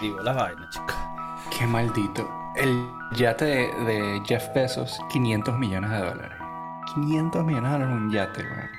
[0.00, 0.96] Digo, las vainas, chicas.
[1.50, 2.26] Qué maldito.
[2.56, 6.38] El yate de, de Jeff Bezos, 500 millones de dólares.
[6.94, 8.70] 500 millones de dólares en un yate, weón.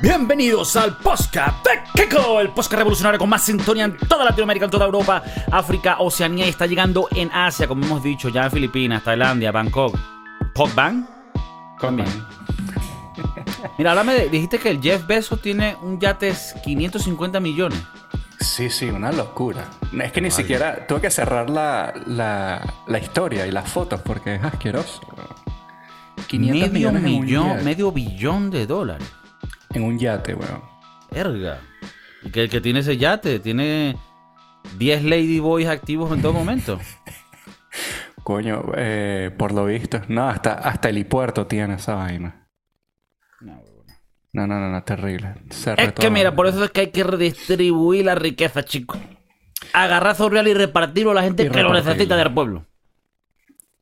[0.00, 4.70] Bienvenidos al podcast de Kiko, el podcast revolucionario con más sintonía en toda Latinoamérica, en
[4.70, 9.02] toda Europa, África, Oceanía y está llegando en Asia, como hemos dicho, ya en Filipinas,
[9.02, 9.98] Tailandia, Bangkok.
[10.54, 11.08] ¿Pogban?
[11.80, 11.96] Con
[13.76, 17.82] Mira, háblame de, dijiste que el Jeff Bezos tiene un yate de 550 millones.
[18.42, 19.68] Sí, sí, una locura.
[20.02, 24.34] Es que ni siquiera tuve que cerrar la, la, la historia y las fotos porque
[24.34, 25.00] es asqueroso.
[25.16, 25.28] weón.
[26.26, 29.10] 500 medio millón, medio billón de dólares.
[29.72, 30.62] En un yate, weón.
[31.10, 31.60] Verga.
[32.24, 33.96] Y que el que tiene ese yate tiene
[34.78, 36.78] 10 ladyboys activos en todo momento.
[38.22, 40.00] Coño, eh, por lo visto.
[40.08, 42.41] No, hasta, hasta el helipuerto tiene esa vaina.
[44.32, 45.34] No, no, no, no, terrible.
[45.50, 48.98] Cerré Es que mira, por eso es que hay que redistribuir la riqueza, chicos.
[49.74, 52.66] Agarrar sobre real y repartirlo a la gente Y que lo necesita del pueblo.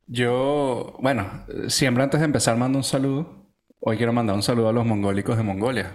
[0.07, 3.47] Yo, bueno, siempre antes de empezar mando un saludo.
[3.79, 5.93] Hoy quiero mandar un saludo a los mongólicos de Mongolia.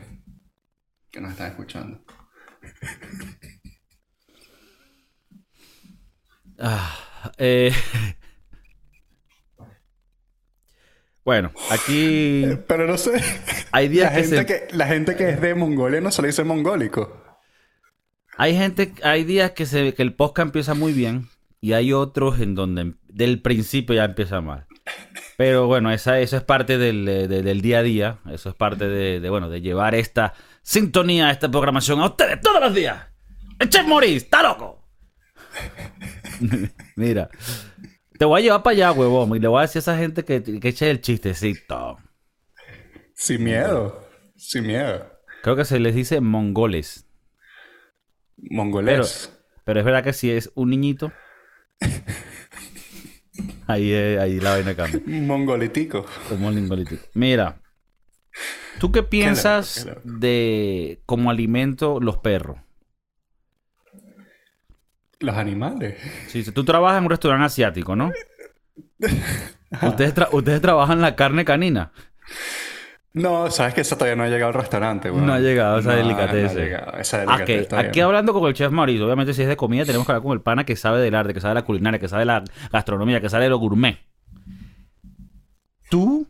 [1.10, 2.00] Que nos están escuchando.
[6.58, 6.96] Ah,
[7.36, 7.72] eh,
[11.26, 13.20] Bueno, aquí Pero no sé.
[13.72, 14.46] hay La días que gente se...
[14.46, 17.22] que, la gente que es de Mongolia no se le dice mongólico.
[18.38, 21.28] Hay gente, hay días que se que el podcast empieza muy bien
[21.60, 24.66] y hay otros en donde em- del principio ya empieza mal.
[25.36, 28.18] Pero bueno, esa, eso es parte del, eh, de- del día a día.
[28.30, 32.60] Eso es parte de, de, bueno, de llevar esta sintonía, esta programación a ustedes todos
[32.60, 33.04] los días.
[33.58, 34.86] El Chef Maurice, está loco.
[36.96, 37.30] Mira,
[38.18, 40.24] te voy a llevar para allá, huevón, y le voy a decir a esa gente
[40.24, 41.98] que, que eche el chistecito.
[43.14, 44.06] Sin miedo.
[44.36, 45.10] Sin miedo.
[45.42, 47.06] Creo que se les dice mongoles.
[48.36, 49.32] Mongolés.
[49.64, 51.12] Pero es verdad que si es un niñito,
[53.66, 55.00] ahí, eh, ahí la vaina cambia.
[55.06, 56.06] Mongolitico.
[56.28, 57.04] Como lingolítico.
[57.14, 57.60] Mira,
[58.78, 60.00] ¿tú qué piensas qué loco.
[60.04, 62.58] de como alimento los perros?
[65.20, 65.96] Los animales.
[66.28, 68.12] Si tú trabajas en un restaurante asiático, ¿no?
[69.82, 71.90] Ustedes, tra- ustedes trabajan la carne canina.
[73.12, 75.26] No, sabes que eso todavía no ha llegado al restaurante, weón.
[75.26, 76.52] No ha llegado esa No, delicatez.
[76.54, 78.06] no ha llegado, esa Ah, delicatez aquí no.
[78.06, 80.42] hablando con el chef Mauricio, obviamente si es de comida tenemos que hablar con el
[80.42, 83.20] pana que sabe del arte, que sabe de la culinaria, que sabe de la gastronomía,
[83.22, 83.98] que sabe de lo gourmet.
[85.90, 86.26] Tú,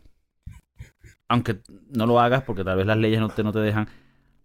[1.27, 1.57] aunque
[1.89, 3.89] no lo hagas porque tal vez las leyes no te, no te dejan,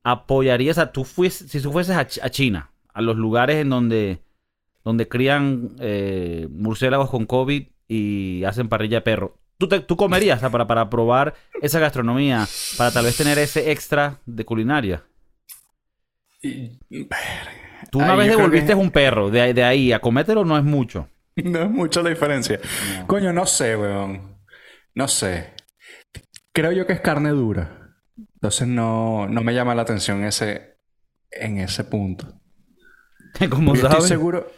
[0.02, 3.70] apoyarías a tú fues- si tú fueses a, Ch- a China, a los lugares en
[3.70, 4.22] donde,
[4.84, 9.38] donde crían eh, murciélagos con COVID y hacen parrilla de perro.
[9.58, 14.18] ¿Tú, te- tú comerías para, para probar esa gastronomía, para tal vez tener ese extra
[14.26, 15.04] de culinaria?
[16.42, 16.78] Y-
[17.90, 20.56] Tú una Ay, vez devolviste que- un perro, de, ahí- de ahí a comértelo no
[20.56, 21.08] es mucho.
[21.36, 22.60] No es mucho la diferencia.
[23.06, 24.36] Coño, no sé, weón.
[24.94, 25.52] No sé.
[26.52, 27.94] Creo yo que es carne dura.
[28.34, 30.76] Entonces no, no me llama la atención ese,
[31.30, 32.26] en ese punto.
[33.50, 34.08] Como Porque estoy sabes.
[34.08, 34.50] seguro.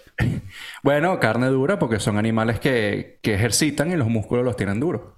[0.83, 5.15] Bueno, carne dura porque son animales que, que ejercitan y los músculos los tienen duros.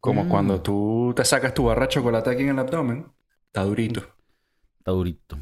[0.00, 0.28] Como Mm.
[0.28, 3.06] cuando tú te sacas tu barra de chocolate aquí en el abdomen,
[3.46, 4.00] está durito.
[4.78, 5.38] Está durito.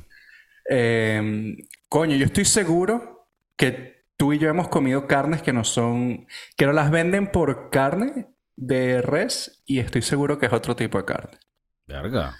[0.71, 1.56] Eh,
[1.88, 6.26] coño, yo estoy seguro que tú y yo hemos comido carnes que no son,
[6.56, 10.99] que no las venden por carne de res y estoy seguro que es otro tipo
[10.99, 11.38] de carne.
[11.87, 12.37] Verga.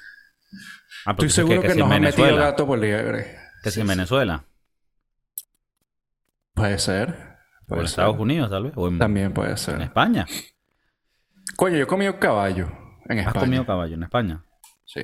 [1.05, 3.37] Ah, Estoy seguro que, si en nos han metido gato por liebre.
[3.63, 4.45] Que si en Venezuela.
[6.55, 7.15] Puede ser.
[7.69, 7.85] O en ser.
[7.87, 8.73] Estados Unidos, tal vez.
[8.77, 9.81] O en, También puede en ser.
[9.81, 10.27] España.
[11.57, 12.69] Coño, yo he comido caballo
[13.09, 13.45] en Has España.
[13.47, 14.45] comido caballo en España.
[14.85, 15.01] Sí.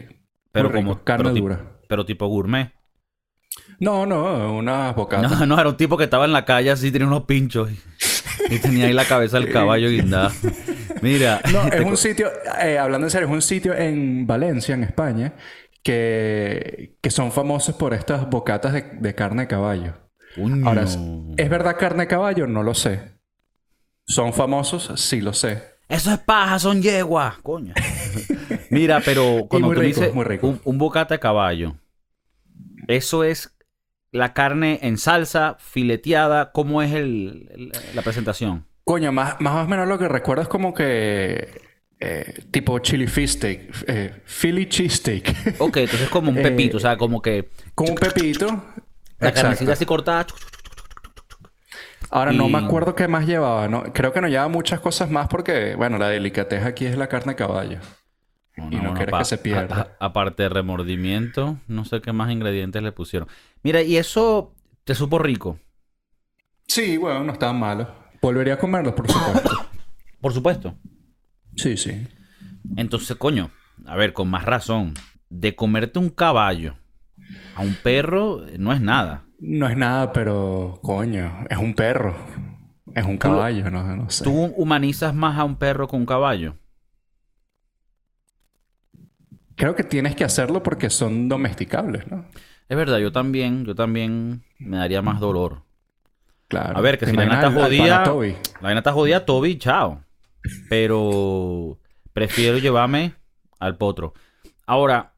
[0.52, 0.78] Pero rico.
[0.82, 1.78] como carne pero, dura.
[1.88, 2.72] pero tipo gourmet.
[3.78, 5.30] No, no, unas bocatas.
[5.40, 7.70] No, no, era un tipo que estaba en la calle así, tenía unos pinchos.
[7.70, 10.32] Y, y tenía ahí la cabeza del caballo guindada.
[11.02, 11.40] Mira.
[11.52, 12.28] No, es un sitio,
[12.62, 15.34] eh, hablando en serio, es un sitio en Valencia, en España,
[15.82, 19.94] que, que son famosos por estas bocatas de, de carne de caballo.
[20.64, 20.84] Ahora,
[21.36, 22.46] ¿es verdad carne de caballo?
[22.46, 23.18] No lo sé.
[24.06, 24.92] ¿Son famosos?
[25.00, 25.62] Sí lo sé.
[25.88, 27.74] Eso es paja, son yeguas, coño.
[28.70, 30.46] Mira, pero cuando muy tú rico, dices muy rico.
[30.48, 31.76] Un, un bocata de caballo,
[32.88, 33.56] eso es
[34.12, 38.66] la carne en salsa, fileteada, ¿cómo es el, el- la presentación?
[38.84, 41.48] Coño, más, más o menos lo que recuerdo es como que...
[42.00, 43.84] eh, tipo chili fish steak.
[43.86, 45.60] eh, Philly cheese steak.
[45.60, 48.64] Ok, entonces es como un Eh, pepito, o sea, como que Con un pepito.
[49.20, 49.42] La Exacto.
[49.42, 50.26] carnecita así cortada.
[52.10, 53.68] Ahora no me acuerdo qué más llevaba.
[53.68, 57.06] No, creo que no llevaba muchas cosas más porque, bueno, la delicatez aquí es la
[57.08, 57.78] carne de caballo.
[58.56, 59.96] Y no quieres que se pierda.
[60.00, 63.28] aparte de remordimiento, no sé qué más ingredientes le pusieron.
[63.62, 65.58] Mira, y eso, ¿Te supo rico?
[66.66, 67.86] Sí, bueno, no estaban malos.
[68.20, 69.50] Volvería a comerlos, por supuesto.
[70.20, 70.74] Por supuesto.
[71.56, 72.06] sí, sí.
[72.76, 73.50] Entonces, coño,
[73.86, 74.92] a ver, con más razón,
[75.30, 76.74] de comerte un caballo
[77.56, 79.24] a un perro no es nada.
[79.38, 82.14] No es nada, pero coño, es un perro.
[82.94, 84.24] Es un caballo, no, no sé.
[84.24, 86.56] ¿Tú humanizas más a un perro que un caballo?
[89.56, 92.24] Creo que tienes que hacerlo porque son domesticables, ¿no?
[92.68, 95.62] Es verdad, yo también, yo también me daría más dolor.
[96.48, 96.78] Claro.
[96.78, 100.02] A ver, que ¿Te si la al- al jodida, la vaina está jodida, Toby, chao.
[100.68, 101.78] Pero
[102.12, 103.14] prefiero llevarme
[103.58, 104.14] al potro.
[104.66, 105.14] Ahora,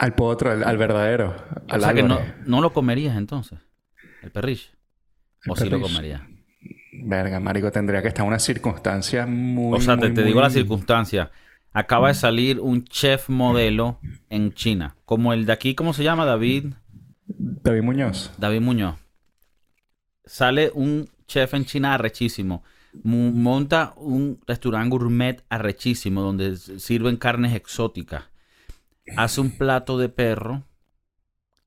[0.00, 1.36] Al potro, al, al verdadero.
[1.68, 3.58] Al o sea que no, no lo comerías entonces,
[4.22, 4.70] el perriche.
[5.44, 6.22] El O sí lo comerías.
[7.04, 9.76] Verga, marico, tendría que estar en una circunstancia muy...
[9.78, 11.30] O sea, te, muy, te digo muy- la circunstancia.
[11.72, 14.96] Acaba de salir un chef modelo en China.
[15.04, 16.24] Como el de aquí, ¿cómo se llama?
[16.24, 16.72] David.
[17.26, 18.32] David Muñoz.
[18.38, 18.96] David Muñoz.
[20.24, 22.64] Sale un chef en China arrechísimo.
[23.04, 28.24] Monta un restaurante gourmet arrechísimo donde sirven carnes exóticas.
[29.16, 30.64] Hace un plato de perro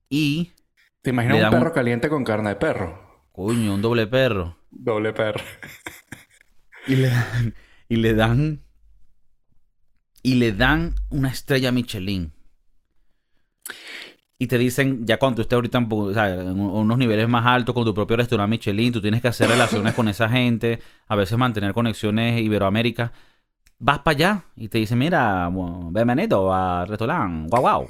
[0.09, 0.51] y,
[1.01, 3.27] ¿Te imaginas un perro un- caliente con carne de perro?
[3.31, 4.57] coño, un doble perro.
[4.71, 5.43] Doble perro.
[6.87, 7.53] Y le dan,
[7.89, 8.61] y le dan,
[10.21, 12.31] y le dan una estrella Michelin.
[14.37, 17.29] Y te dicen, ya cuando tú estés ahorita en, pu- o sea, en unos niveles
[17.29, 20.79] más altos con tu propio restaurante Michelin, tú tienes que hacer relaciones con esa gente,
[21.07, 23.13] a veces mantener conexiones Iberoamérica.
[23.79, 25.49] Vas para allá y te dicen, mira,
[25.91, 27.87] bienvenido al restaurante, guau guau.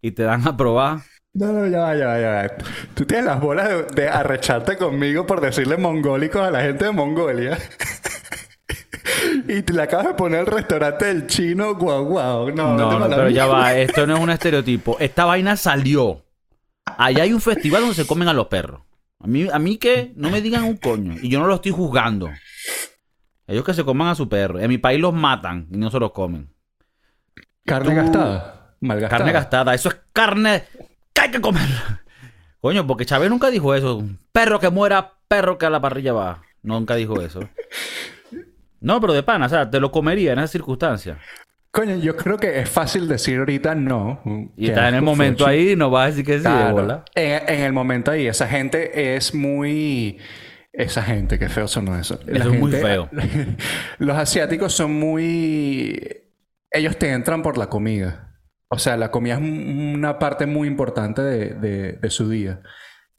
[0.00, 1.00] Y te dan a probar.
[1.32, 2.48] No, no, ya va, ya va, ya va.
[2.94, 6.92] Tú tienes las bolas de, de arrecharte conmigo por decirle mongólicos a la gente de
[6.92, 7.58] Mongolia.
[9.48, 12.50] y te le acabas de poner el restaurante del chino, guau, guau.
[12.50, 14.96] No, No, no, pero ya va, esto no es un estereotipo.
[15.00, 16.22] Esta vaina salió.
[16.84, 18.82] Allá hay un festival donde se comen a los perros.
[19.18, 21.14] A mí, a mí que no me digan un coño.
[21.20, 22.30] Y yo no lo estoy juzgando.
[23.46, 24.58] Ellos que se coman a su perro.
[24.58, 26.48] En mi país los matan y no se los comen.
[27.66, 28.76] Carne tú- gastada.
[28.80, 29.18] Malgastada.
[29.18, 29.74] Carne gastada.
[29.74, 30.64] Eso es carne
[31.12, 31.68] que hay que comer.
[32.60, 34.02] Coño, porque Chávez nunca dijo eso.
[34.32, 36.42] Perro que muera, perro que a la parrilla va.
[36.62, 37.40] Nunca dijo eso.
[38.80, 41.16] No, pero de pana, o sea, te lo comería en esas circunstancias.
[41.70, 44.20] Coño, yo creo que es fácil decir ahorita no.
[44.58, 47.02] Y Qué estás en el momento ahí y no vas a decir que sí, Claro.
[47.14, 50.18] En, en el momento ahí, esa gente es muy...
[50.76, 52.18] Esa gente, qué feo sonó eso.
[52.26, 53.08] Eso es muy feo.
[53.98, 56.22] Los asiáticos son muy...
[56.70, 58.36] Ellos te entran por la comida.
[58.68, 62.60] O sea, la comida es un- una parte muy importante de, de- de su día.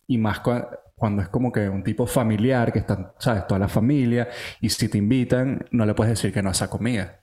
[0.05, 3.47] Y más cua- cuando es como que un tipo familiar, que están, ¿sabes?
[3.47, 4.27] Toda la familia.
[4.59, 7.19] Y si te invitan, no le puedes decir que no a esa comida.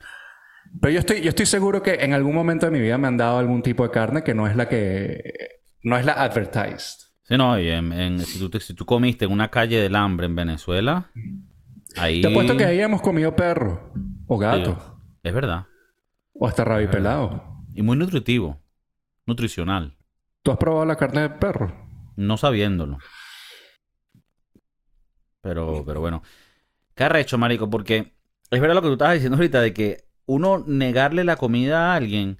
[0.80, 3.18] Pero yo estoy, yo estoy seguro que en algún momento de mi vida me han
[3.18, 5.60] dado algún tipo de carne que no es la que...
[5.82, 7.11] No es la advertised.
[7.32, 9.96] Sí, no, y en- en- si, tú, te- si tú comiste en una calle del
[9.96, 11.10] hambre en Venezuela,
[11.96, 12.20] ahí...
[12.20, 13.90] Te apuesto que ahí hemos comido perro.
[14.26, 15.00] O gato.
[15.22, 15.64] Es verdad.
[16.34, 17.42] O hasta rabipelado.
[17.72, 18.60] Y muy nutritivo.
[19.24, 19.96] Nutricional.
[20.42, 21.74] ¿Tú has probado la carne de perro?
[22.16, 22.98] No sabiéndolo.
[25.40, 26.22] Pero, pero bueno.
[26.94, 27.70] ¿Qué arrecho, marico?
[27.70, 28.12] Porque
[28.50, 31.96] es verdad lo que tú estabas diciendo ahorita de que uno negarle la comida a
[31.96, 32.36] alguien.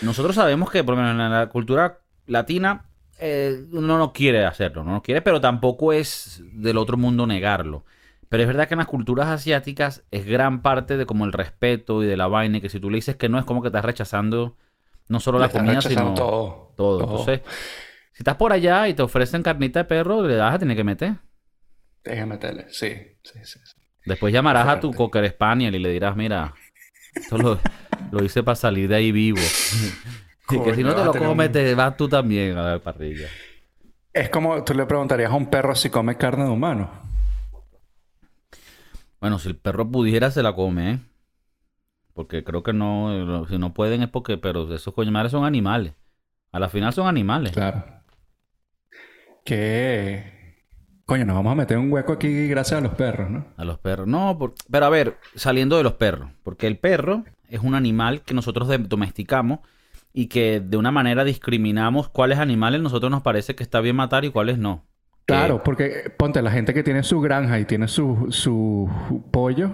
[0.00, 4.84] Nosotros sabemos que, por lo menos en la cultura latina, eh, uno no quiere hacerlo,
[4.84, 7.84] no quiere, pero tampoco es del otro mundo negarlo.
[8.28, 12.02] Pero es verdad que en las culturas asiáticas es gran parte de como el respeto
[12.02, 13.84] y de la vaina, que si tú le dices que no, es como que estás
[13.84, 14.56] rechazando
[15.08, 16.72] no solo la comida, sino todo.
[16.76, 17.00] todo.
[17.00, 17.40] Entonces,
[18.12, 20.84] si estás por allá y te ofrecen carnita de perro, le das a tener que
[20.84, 21.14] meter.
[22.02, 22.66] Déjame meterle.
[22.70, 22.92] Sí,
[23.22, 23.58] sí, sí.
[23.62, 23.74] sí.
[24.04, 24.92] Después llamarás a tu.
[24.92, 26.54] Cocker Spaniel y le dirás, mira,
[27.14, 27.58] esto lo,
[28.10, 29.40] lo hice para salir de ahí vivo.
[30.50, 33.28] Y que si no te lo comes, un- te vas tú también a la parrilla.
[34.12, 36.90] Es como tú le preguntarías a un perro si come carne de humano.
[39.20, 40.98] Bueno, si el perro pudiera, se la come, ¿eh?
[42.12, 45.94] Porque creo que no, si no pueden es porque, pero esos coño madres son animales.
[46.52, 47.52] A la final son animales.
[47.52, 47.82] Claro.
[49.44, 50.32] Que...
[51.06, 53.46] Coño, nos vamos a meter un hueco aquí gracias a los perros, ¿no?
[53.56, 54.06] A los perros.
[54.06, 56.30] No, por- pero a ver, saliendo de los perros.
[56.42, 59.58] Porque el perro es un animal que nosotros domesticamos
[60.14, 64.24] y que de una manera discriminamos cuáles animales nosotros nos parece que está bien matar
[64.24, 64.86] y cuáles no.
[65.26, 68.88] Que- Claro, porque ponte, la gente que tiene su granja y tiene su, su
[69.30, 69.72] pollo.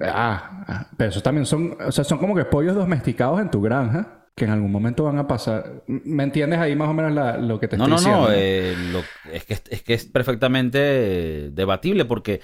[0.00, 3.60] Ah, ah, pero esos también son, o sea, son como que pollos domesticados en tu
[3.60, 5.84] granja que en algún momento van a pasar.
[5.86, 8.28] ¿Me entiendes ahí más o menos la- lo que te No, estoy no, diciendo?
[8.28, 8.32] no.
[8.34, 12.40] eh, es, que, es que es perfectamente debatible porque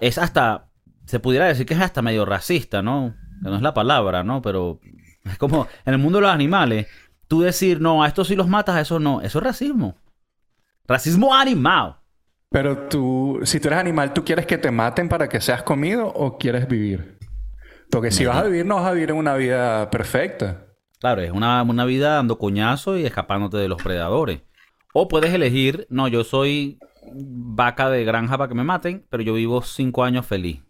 [0.00, 0.68] es hasta,
[1.04, 3.14] se pudiera decir que es hasta medio racista, ¿no?
[3.42, 4.40] Que no es la palabra, ¿no?
[4.40, 4.80] Pero
[5.24, 6.86] es como, en el mundo de los animales,
[7.28, 9.20] tú decir, no, a estos sí los matas, a esos no.
[9.20, 9.96] Eso es racismo.
[10.86, 11.96] Racismo animal.
[12.50, 16.06] Pero tú, si tú eres animal, ¿tú quieres que te maten para que seas comido
[16.06, 17.18] o quieres vivir?
[17.90, 20.66] Porque si vas a vivir, no vas a vivir en una vida perfecta.
[21.00, 24.42] Claro, es una, una vida dando coñazo y escapándote de los predadores.
[24.92, 26.78] O puedes elegir, no, yo soy
[27.12, 30.62] vaca de granja para que me maten, pero yo vivo cinco años feliz.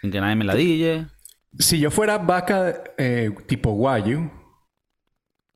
[0.00, 1.06] Sin que nadie me la dille.
[1.58, 4.30] Si yo fuera vaca eh, tipo guayu,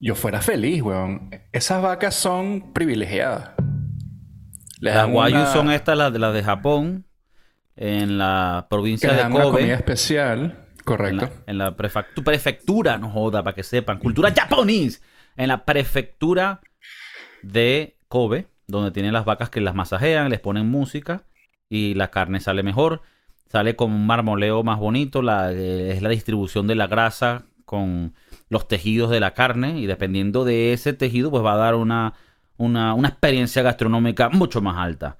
[0.00, 1.30] yo fuera feliz, weón.
[1.52, 3.50] Esas vacas son privilegiadas.
[4.80, 7.04] las dan son estas, las de, las de Japón,
[7.76, 9.34] en la provincia de Kobe.
[9.34, 11.28] Una comida especial, correcto.
[11.46, 13.98] En la, prefectura, no joda, para que sepan.
[13.98, 15.02] Cultura japonés.
[15.36, 16.60] En la prefectura
[17.42, 21.24] de Kobe, donde tienen las vacas que las masajean, les ponen música
[21.68, 23.02] y la carne sale mejor.
[23.50, 28.14] Sale con un marmoleo más bonito, la, eh, es la distribución de la grasa con
[28.48, 32.14] los tejidos de la carne y dependiendo de ese tejido pues va a dar una,
[32.58, 35.18] una, experiencia gastronómica mucho más alta.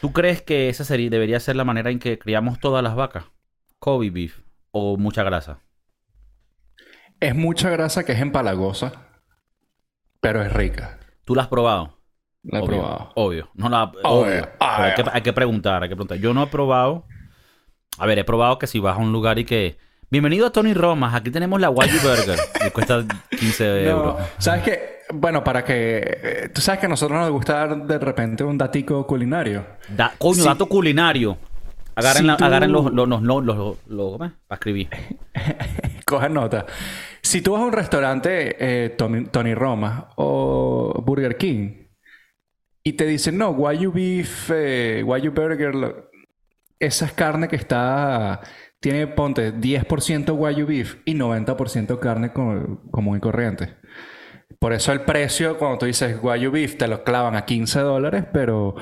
[0.00, 3.24] ¿Tú crees que esa sería, debería ser la manera en que criamos todas las vacas?
[3.80, 5.58] Kobe beef o mucha grasa.
[7.18, 8.92] Es mucha grasa que es empalagosa,
[10.20, 11.00] pero es rica.
[11.24, 11.98] ¿Tú la has probado?
[12.44, 13.10] La he probado.
[13.16, 13.50] Obvio.
[13.54, 14.48] No la, obvio.
[14.60, 16.18] Hay, que, hay, que, preguntar, hay que preguntar.
[16.18, 17.04] Yo no he probado.
[17.98, 19.76] A ver, he probado que si vas a un lugar y que
[20.10, 21.14] Bienvenido a Tony Romas.
[21.14, 22.38] Aquí tenemos la Wagyu Burger.
[22.62, 24.16] que cuesta 15 euros.
[24.38, 25.00] ¿Sabes qué?
[25.12, 26.00] Bueno, para que...
[26.02, 29.66] Eh, tú sabes que a nosotros nos gusta dar de repente un datico culinario.
[29.94, 31.36] Da, coño, dato culinario.
[31.94, 32.26] Agarren,
[32.72, 34.88] los, los, los, los, los, para escribir.
[36.06, 36.64] Cojan nota.
[37.20, 41.88] Si tú vas a un restaurante eh, Tony, Tony Roma o Burger King
[42.82, 46.07] y te dicen, no, Wagyu Beef, eh, Wagyu Burger,
[46.78, 48.40] esa es carne que está
[48.80, 53.74] tiene, ponte, 10% Wagyu beef y 90% carne común y corriente.
[54.58, 58.24] Por eso el precio, cuando tú dices Wagyu beef, te lo clavan a 15 dólares,
[58.32, 58.76] pero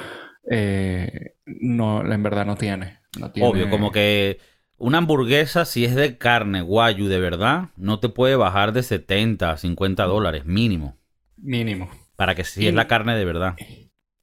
[0.51, 3.01] eh, no, en verdad no tiene,
[3.41, 4.39] Obvio, como que
[4.77, 9.57] una hamburguesa, si es de carne Wagyu de verdad, no te puede bajar de 70
[9.57, 10.99] 50 dólares, mínimo.
[11.39, 11.89] Mínimo.
[12.17, 13.57] Para que si es la carne de verdad.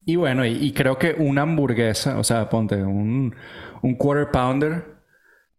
[0.05, 3.35] Y bueno, y, creo que una hamburguesa, o sea, ponte un,
[3.81, 4.85] un quarter pounder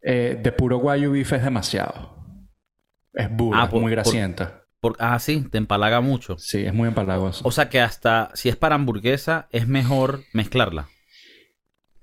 [0.01, 2.15] eh, de puro guayu beef es demasiado.
[3.13, 4.65] Es burra, ah, muy grasienta.
[4.99, 6.37] ah, sí, te empalaga mucho.
[6.37, 7.47] Sí, es muy empalagoso.
[7.47, 10.89] O sea que hasta si es para hamburguesa, es mejor mezclarla.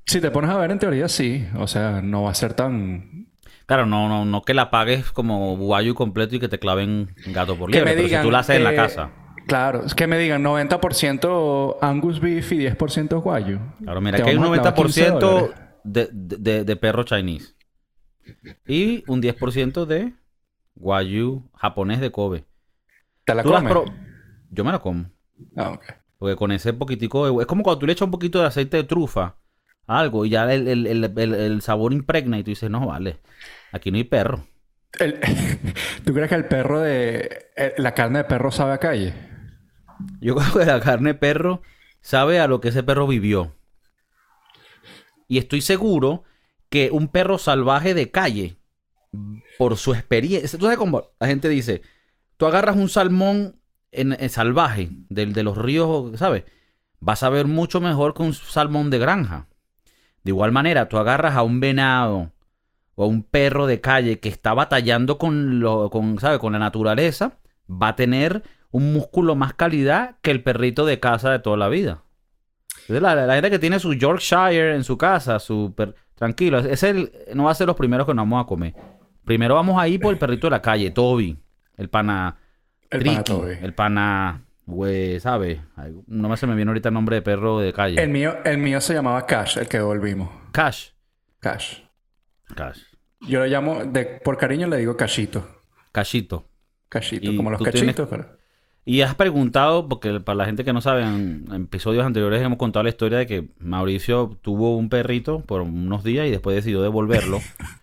[0.06, 1.46] Si te pones a ver, en teoría sí.
[1.56, 3.28] O sea, no va a ser tan.
[3.66, 7.56] Claro, no, no, no que la pagues como guayu completo y que te claven gato
[7.56, 7.94] por liebre.
[7.94, 9.10] pero si tú la haces en la casa.
[9.52, 13.58] Claro, es que me digan 90% Angus beef y 10% guayu.
[13.82, 15.52] Claro, mira, que hay un 90%
[15.84, 17.54] de, de, de, perro chinese.
[18.66, 20.14] Y un 10% de
[20.74, 22.46] Wagyu japonés de Kobe.
[23.26, 23.74] ¿Te la comes?
[24.50, 25.10] Yo me la como.
[25.54, 25.84] Ah, ok.
[26.16, 28.84] Porque con ese poquitico Es como cuando tú le echas un poquito de aceite de
[28.84, 29.36] trufa
[29.86, 33.18] a algo y ya el, sabor impregna y tú dices, no, vale,
[33.70, 34.46] aquí no hay perro.
[36.04, 37.50] ¿Tú crees que el perro de...
[37.76, 39.31] La carne de perro sabe a calle?
[40.20, 41.62] Yo creo que la carne perro
[42.00, 43.54] sabe a lo que ese perro vivió.
[45.28, 46.24] Y estoy seguro
[46.68, 48.56] que un perro salvaje de calle,
[49.58, 50.58] por su experiencia.
[50.58, 51.82] Tú sabes cómo la gente dice,
[52.36, 56.44] tú agarras un salmón en, salvaje del, de los ríos, ¿sabes?
[57.00, 59.48] Vas a ver mucho mejor que un salmón de granja.
[60.24, 62.32] De igual manera, tú agarras a un venado
[62.94, 66.38] o a un perro de calle que está batallando con, lo, con, ¿sabes?
[66.38, 71.30] con la naturaleza, va a tener un músculo más calidad que el perrito de casa
[71.30, 72.02] de toda la vida.
[72.88, 75.72] La, la, gente que tiene su Yorkshire en su casa, su
[76.14, 78.74] Tranquilo, es el, no va a ser los primeros que nos vamos a comer.
[79.24, 81.38] Primero vamos a ir por el perrito de la calle, Toby.
[81.76, 82.38] El pana.
[82.90, 83.56] El pana Toby.
[83.60, 84.44] El pana.
[84.64, 85.58] Güey, ¿sabes?
[86.06, 88.00] No me se me viene ahorita el nombre de perro de calle.
[88.00, 90.30] El mío, el mío se llamaba Cash, el que volvimos.
[90.52, 90.90] Cash.
[91.40, 91.80] Cash.
[92.54, 92.80] Cash.
[93.22, 95.62] Yo lo llamo, de, por cariño le digo Cashito.
[95.90, 96.48] Cashito.
[96.88, 98.41] Cashito, como los cachitos, pero...
[98.84, 102.82] Y has preguntado, porque para la gente que no sabe, en, episodios anteriores hemos contado
[102.82, 107.40] la historia de que Mauricio tuvo un perrito por unos días y después decidió devolverlo.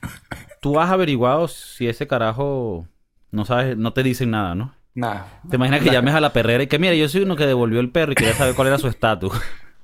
[0.61, 2.85] ¿Tú has averiguado si ese carajo
[3.31, 4.73] no sabes, no te dicen nada, no?
[4.93, 5.39] Nada.
[5.49, 7.79] ¿Te imaginas que llames a la perrera y que mira, yo soy uno que devolvió
[7.79, 9.31] el perro y quería saber cuál era su estatus?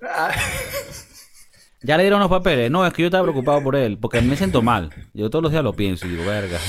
[1.82, 2.70] ya le dieron los papeles.
[2.70, 4.90] No, es que yo estaba preocupado por él, porque me siento mal.
[5.14, 6.60] Yo todos los días lo pienso y digo, verga.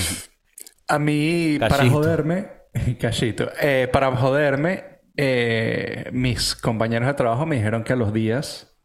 [0.87, 2.47] A mí, para joderme,
[3.01, 3.51] Cachito.
[3.61, 4.85] Eh, para joderme,
[5.17, 8.79] eh, mis compañeros de trabajo me dijeron que a los días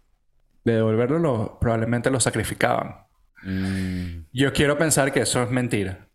[0.63, 2.95] de devolverlo probablemente lo sacrificaban.
[3.43, 4.25] Mm.
[4.31, 6.09] Yo quiero pensar que eso es mentira.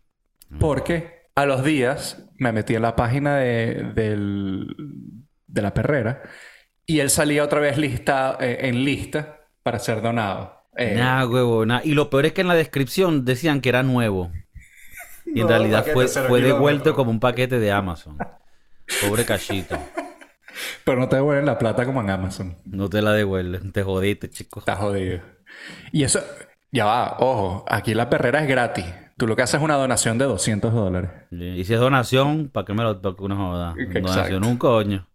[0.49, 0.59] Mm.
[0.59, 4.75] Porque a los días me metí en la página de, del-
[5.47, 6.23] de la perrera
[6.85, 10.55] y él salía otra vez lista, eh, en lista para ser donado.
[10.95, 11.81] Nah, huevo, nah.
[11.83, 14.31] Y lo peor es que en la descripción decían que era nuevo.
[15.33, 18.17] Y en No, realidad fue, fue devuelto como un paquete de Amazon.
[19.01, 19.77] Pobre cachito.
[20.85, 22.57] Pero no te devuelven la plata como en Amazon.
[22.65, 23.71] No te la devuelven.
[23.71, 24.59] Te jodiste, chico.
[24.59, 25.21] Estás jodido.
[25.91, 26.19] Y eso,
[26.71, 28.85] ya va, ojo, aquí la perrera es gratis.
[29.17, 31.09] Tú lo que haces es una donación de 200 dólares.
[31.31, 33.75] Y si es donación, ¿para qué me lo toca una joda?
[33.77, 34.09] Exacto.
[34.09, 35.09] Donación un coño.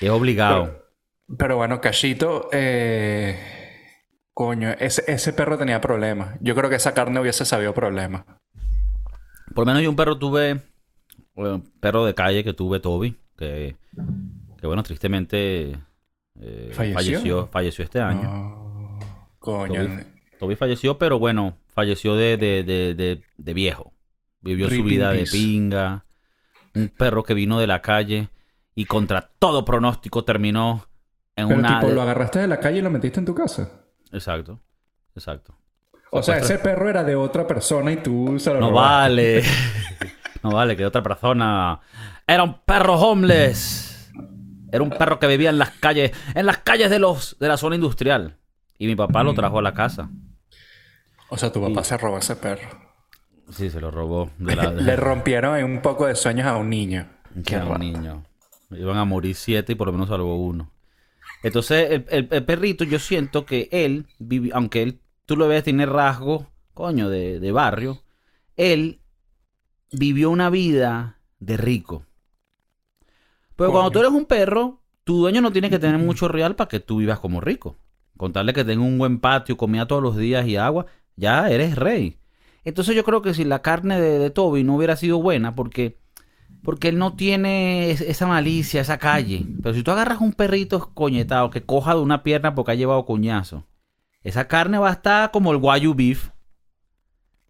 [0.00, 0.86] Y es obligado.
[1.36, 3.38] Pero bueno, Cachito, eh,
[4.32, 6.38] coño, ese, ese perro tenía problemas.
[6.40, 8.24] Yo creo que esa carne hubiese sabido problemas.
[9.54, 10.60] Por lo menos yo un perro tuve,
[11.34, 13.76] bueno, perro de calle que tuve, Toby, que,
[14.58, 15.78] que bueno, tristemente
[16.40, 16.94] eh, ¿Falleció?
[16.94, 18.30] falleció, falleció este año.
[18.30, 18.98] Oh,
[19.38, 19.84] coño.
[19.84, 20.04] Toby,
[20.38, 23.92] Toby falleció, pero bueno, falleció de, de, de, de, de viejo.
[24.40, 26.04] Vivió su Rip vida de pinga.
[26.74, 28.28] Un perro que vino de la calle
[28.74, 30.86] y contra todo pronóstico terminó
[31.34, 31.80] en Pero una...
[31.80, 33.86] tipo, lo agarraste de la calle y lo metiste en tu casa.
[34.12, 34.60] Exacto,
[35.16, 35.57] exacto.
[36.10, 38.98] O sea, ese perro era de otra persona y tú se lo No robaste.
[38.98, 39.42] vale.
[40.42, 41.80] No vale, que otra persona.
[42.26, 44.08] Era un perro homeless.
[44.70, 47.56] Era un perro que vivía en las calles, en las calles de los de la
[47.56, 48.36] zona industrial.
[48.78, 49.26] Y mi papá Mm.
[49.26, 50.08] lo trajo a la casa.
[51.28, 52.68] O sea, tu papá se robó ese perro.
[53.50, 56.70] Sí, se lo robó de la de- Le rompieron un poco de sueños a un
[56.70, 57.08] niño.
[57.44, 58.24] Qué era un niño.
[58.70, 60.70] Iban a morir siete y por lo menos salvó uno.
[61.42, 65.64] Entonces, el, el- el perrito, yo siento que él, vivi- aunque él, tú lo ves,
[65.64, 68.02] tiene rasgos, coño, de, de barrio,
[68.56, 69.00] él
[69.92, 72.04] vivió una vida de rico.
[73.56, 76.68] Pero cuando tú eres un perro, tu dueño no tiene que tener mucho real para
[76.68, 77.76] que tú vivas como rico.
[78.16, 82.18] Contarle que tenga un buen patio, comida todos los días y agua, ya eres rey.
[82.64, 85.98] Entonces yo creo que si la carne de, de Toby no hubiera sido buena, porque,
[86.62, 89.50] porque él no tiene es- esa malicia, esa calle.
[89.62, 93.06] Pero si tú agarras un perrito coñetado que coja de una pierna porque ha llevado
[93.06, 93.66] coñazo,
[94.28, 96.28] esa carne va a estar como el guayu beef.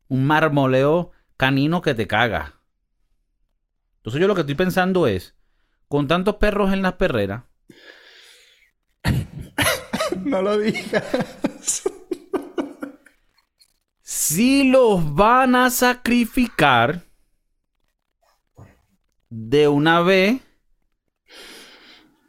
[0.07, 2.55] Un marmoleo canino que te caga.
[3.97, 5.35] Entonces yo lo que estoy pensando es,
[5.89, 7.43] con tantos perros en las perreras,
[10.25, 11.83] No lo digas.
[14.01, 17.03] si los van a sacrificar
[19.31, 20.41] de una vez,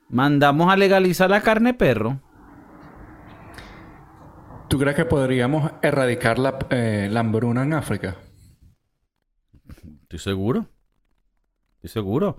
[0.10, 2.20] mandamos a legalizar la carne perro.
[4.70, 8.18] ¿Tú crees que podríamos erradicar la, eh, la hambruna en África?
[10.04, 10.68] Estoy seguro.
[11.76, 12.38] Estoy seguro.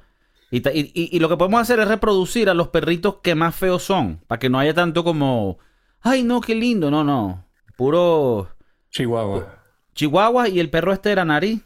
[0.51, 3.83] Y, y- y- lo que podemos hacer es reproducir a los perritos que más feos
[3.83, 4.19] son.
[4.27, 5.59] Para que no haya tanto como.
[6.01, 6.91] Ay, no, qué lindo.
[6.91, 7.47] No, no.
[7.77, 8.49] Puro
[8.91, 9.63] Chihuahua.
[9.95, 11.63] chihuahua y el perro este era nariz.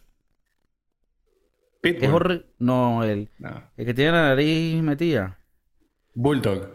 [1.83, 2.15] que Es Pitbull.
[2.15, 2.47] horrible.
[2.59, 3.63] No, el, No.
[3.77, 5.39] el que tiene la nariz metida.
[6.15, 6.71] Bulldog.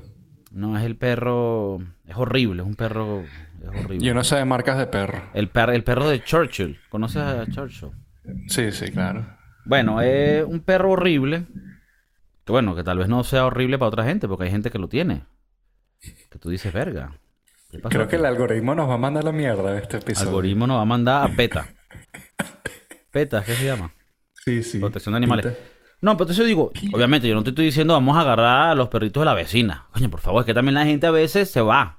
[0.52, 1.80] No, es el perro.
[2.06, 2.62] Es horrible.
[2.64, 3.24] Es un perro.
[3.62, 4.06] Es horrible.
[4.06, 5.22] Yo no sé de marcas de perro.
[5.34, 6.80] El, per- el perro de Churchill.
[6.90, 7.92] ¿Conoces a Churchill?
[8.48, 9.26] Sí, sí, claro.
[9.66, 11.46] Bueno, es un perro horrible.
[12.46, 14.80] Que bueno, que tal vez no sea horrible para otra gente, porque hay gente que
[14.80, 15.24] lo tiene.
[16.32, 17.12] Que tú dices, verga.
[17.72, 19.82] ¿qué pasó Creo que aquí?" el el algoritmo nos va a mandar la mierda de
[19.82, 20.30] este episodio.
[20.30, 21.68] algoritmo nos va a mandar a PETA.
[23.12, 23.92] PETA, ¿qué se llama?
[24.46, 24.80] Sí, sí.
[24.80, 25.46] Protección de animales.
[25.48, 25.58] Pita.
[26.02, 28.76] No, pero entonces yo digo, obviamente yo no te estoy diciendo vamos a agarrar a
[28.76, 29.88] los perritos de la vecina.
[29.92, 31.99] Coño, por favor, es que también la gente a veces se va.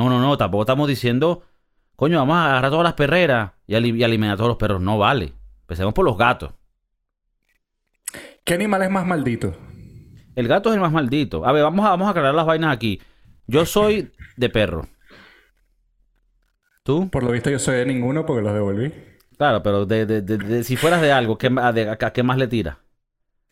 [0.00, 1.42] No, no, no, tampoco estamos diciendo,
[1.94, 4.80] coño, vamos a agarrar todas las perreras y, y eliminar a todos los perros.
[4.80, 5.34] No vale.
[5.62, 6.52] Empecemos por los gatos.
[8.44, 9.54] ¿Qué animal es más maldito?
[10.34, 11.44] El gato es el más maldito.
[11.44, 13.00] A ver, vamos a, vamos a aclarar las vainas aquí.
[13.46, 14.88] Yo soy de perro.
[16.82, 17.10] ¿Tú?
[17.10, 18.92] Por lo visto yo soy de ninguno porque los devolví.
[19.36, 22.48] Claro, pero de, de- de- de- si fueras de algo, ¿qué, a qué más le
[22.48, 22.78] tiras?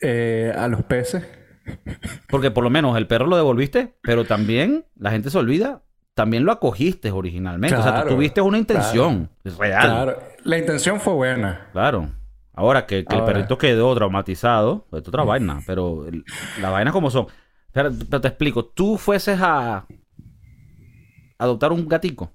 [0.01, 1.25] Eh, a los peces.
[2.29, 5.83] Porque por lo menos el perro lo devolviste, pero también la gente se olvida,
[6.19, 7.77] también lo acogiste originalmente.
[7.77, 9.83] o sea, tú Claro, tuviste una intención real.
[9.83, 10.15] Claro.
[10.17, 10.29] Claro.
[10.43, 11.69] La intención fue buena.
[12.55, 16.07] Ahora que, que el perrito quedó traumatizado, es otra vaina, pero
[16.61, 17.29] las vainas como son.
[17.71, 19.87] Pero, pero te explico, tú fueses a
[21.39, 22.33] adoptar un gatico.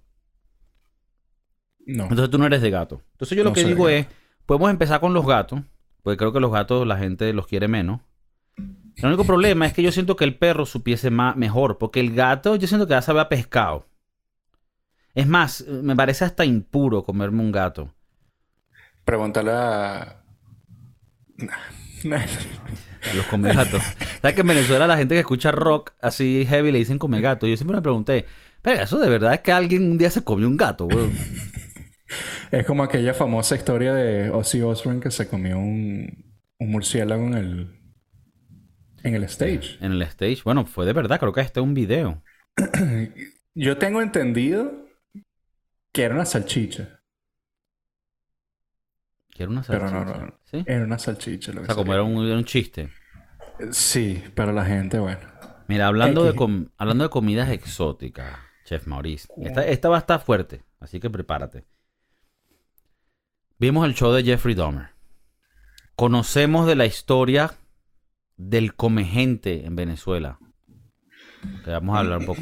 [1.85, 2.03] No.
[2.03, 3.01] Entonces tú no eres de gato.
[3.11, 4.07] Entonces yo lo No que digo es,
[4.45, 5.59] podemos empezar con los gatos,
[6.03, 7.99] porque creo que los gatos la gente los quiere menos.
[8.97, 12.13] El único problema es que yo siento que el perro supiese más, mejor, porque el
[12.13, 13.87] gato yo siento que ya sabe a pescado.
[15.15, 17.93] Es más, me parece hasta impuro comerme un gato.
[19.05, 20.23] Pregúntale a...
[22.09, 23.81] A los come gatos.
[24.21, 27.47] ¿Sabes que en Venezuela la gente que escucha rock así heavy le dicen come gato?
[27.47, 28.25] Yo siempre me pregunté,
[28.61, 31.13] pero eso de verdad es que alguien un día se comió un gato, weón.
[32.51, 37.33] Es como aquella famosa historia de Ozzy Osbourne que se comió un, un murciélago en
[37.33, 37.82] el,
[39.03, 39.77] en el stage.
[39.81, 40.41] En el stage.
[40.43, 42.23] Bueno, fue de verdad, creo que este es un video.
[43.55, 44.87] Yo tengo entendido
[45.91, 47.01] que era una salchicha.
[49.29, 49.91] Que era una salchicha.
[49.91, 50.39] no, no, no.
[50.45, 50.63] ¿Sí?
[50.65, 51.51] Era una salchicha.
[51.51, 52.89] Lo O sea, como era un, era un chiste.
[53.71, 55.19] Sí, pero la gente, bueno.
[55.67, 56.37] Mira, hablando de, X.
[56.37, 59.27] com- hablando de comidas exóticas, Chef Maurice.
[59.37, 61.65] Esta, esta va a estar fuerte, así que prepárate.
[63.59, 64.89] Vimos el show de Jeffrey Dahmer.
[65.95, 67.53] Conocemos de la historia
[68.37, 70.39] del comegente en Venezuela.
[71.65, 72.41] Vamos a hablar un poco.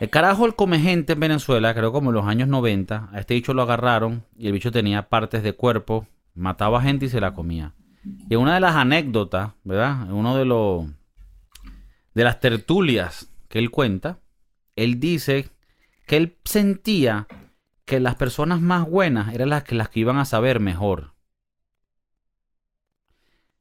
[0.00, 3.54] El carajo, el comegente en Venezuela, creo como en los años 90, a este bicho
[3.54, 7.74] lo agarraron y el bicho tenía partes de cuerpo, mataba gente y se la comía.
[8.28, 10.12] Y una de las anécdotas, ¿verdad?
[10.12, 10.86] Uno de los
[12.14, 14.20] de las tertulias que él cuenta,
[14.74, 15.50] él dice
[16.06, 17.26] que él sentía
[17.84, 21.15] que las personas más buenas eran las que las que iban a saber mejor.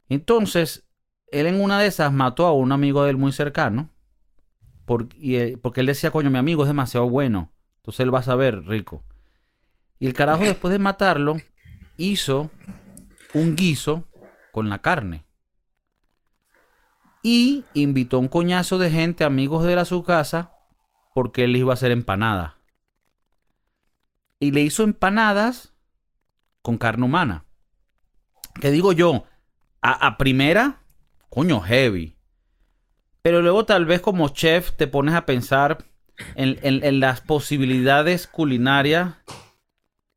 [0.10, 0.88] Entonces,
[1.32, 3.90] él en una de esas mató a un amigo de él muy cercano,
[4.86, 8.20] por- y él- porque él decía, coño, mi amigo es demasiado bueno, entonces él va
[8.20, 9.04] a saber rico.
[10.00, 11.38] Y el carajo después de matarlo,
[11.98, 12.52] hizo
[13.34, 14.08] un guiso
[14.52, 15.26] con la carne.
[17.24, 20.52] Y invitó a un coñazo de gente, amigos de él a su casa,
[21.14, 22.54] porque él iba a hacer empanadas.
[24.40, 25.74] Y le hizo empanadas
[26.62, 27.46] con carne humana.
[28.62, 29.24] Que digo yo,
[29.90, 30.82] a, a primera,
[31.30, 32.16] coño, heavy.
[33.22, 35.86] Pero luego tal vez como chef te pones a pensar
[36.36, 39.16] en, en- en las posibilidades culinarias.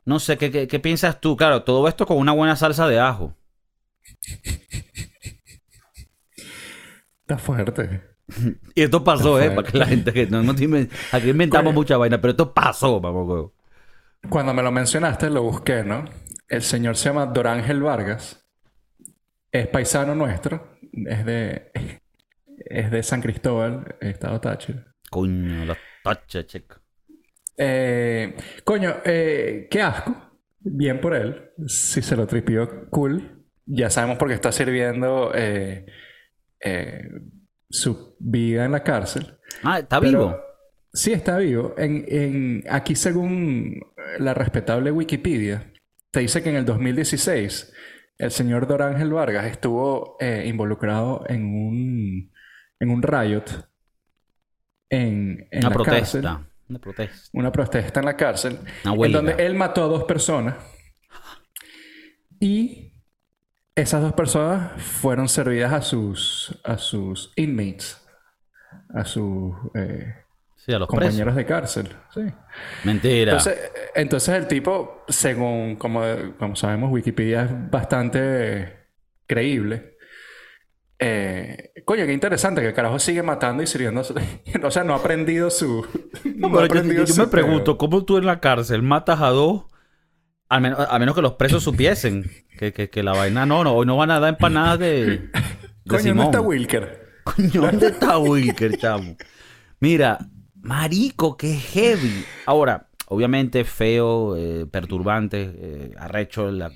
[0.04, 1.36] No sé, ¿qué, qué, qué piensas tú?
[1.36, 3.34] Claro, todo esto con una buena salsa de ajo.
[7.20, 8.02] Está fuerte.
[8.74, 9.50] Y esto pasó, ¿eh?
[9.50, 9.56] fuerte.
[9.56, 10.64] Para que la gente que no, no aquí
[11.30, 13.52] inventamos mucha vaina, pero esto pasó, vamos,
[14.28, 16.04] Cuando me lo mencionaste, lo busqué, ¿no?
[16.48, 18.47] El señor se llama Dorángel Vargas.
[19.52, 20.78] Es paisano nuestro.
[21.06, 21.70] Es de...
[22.70, 24.84] Es de San Cristóbal, Estado Táchira.
[25.10, 26.80] Coño, la tacha, chica.
[27.56, 30.14] Eh, coño, eh, qué asco.
[30.60, 31.50] Bien por él.
[31.66, 33.44] Si se lo tripió, cool.
[33.64, 35.86] Ya sabemos por qué está sirviendo eh,
[36.60, 37.08] eh,
[37.70, 39.38] su vida en la cárcel.
[39.62, 40.40] Ah, está Pero- vivo.
[40.92, 41.74] Sí, está vivo.
[41.78, 43.80] En, en- aquí, según
[44.18, 45.72] la respetable Wikipedia,
[46.10, 47.72] te dice que en el 2016
[48.18, 52.32] el señor Dorángel Vargas estuvo eh, involucrado en un,
[52.80, 53.44] en un riot
[54.90, 56.20] en, en Una la protesta.
[56.22, 56.46] cárcel.
[56.68, 57.30] Una protesta.
[57.32, 58.58] Una protesta en la cárcel.
[58.84, 60.56] Una en donde él mató a dos personas.
[62.40, 62.92] Y
[63.74, 68.04] esas dos personas fueron servidas a sus, a sus inmates.
[68.94, 70.14] A sus eh,
[70.68, 71.04] Sí, a los presos.
[71.04, 71.88] compañeros de cárcel.
[72.12, 72.20] Sí.
[72.84, 73.32] Mentira.
[73.32, 73.58] Entonces,
[73.94, 76.02] entonces el tipo, según como,
[76.38, 78.90] como sabemos, Wikipedia es bastante
[79.26, 79.96] creíble.
[80.98, 84.02] Eh, coño, qué interesante que el carajo sigue matando y sirviendo.
[84.62, 85.86] o sea, no ha aprendido su.
[86.36, 87.78] No, yo, yo su me pregunto.
[87.78, 89.64] ¿cómo tú en la cárcel matas a dos?
[90.50, 93.72] Al menos, a menos que los presos supiesen que, que, que la vaina no, no,
[93.72, 95.30] hoy no van a dar empanadas de, de
[95.88, 96.16] Coño, Simón.
[96.16, 97.08] ¿dónde está Wilker?
[97.24, 99.16] Coño, ¿dónde está Wilker, chamo?
[99.80, 100.18] Mira,
[100.68, 102.24] marico, qué heavy.
[102.46, 106.50] Ahora, obviamente feo, eh, perturbante, eh, arrecho.
[106.50, 106.70] la-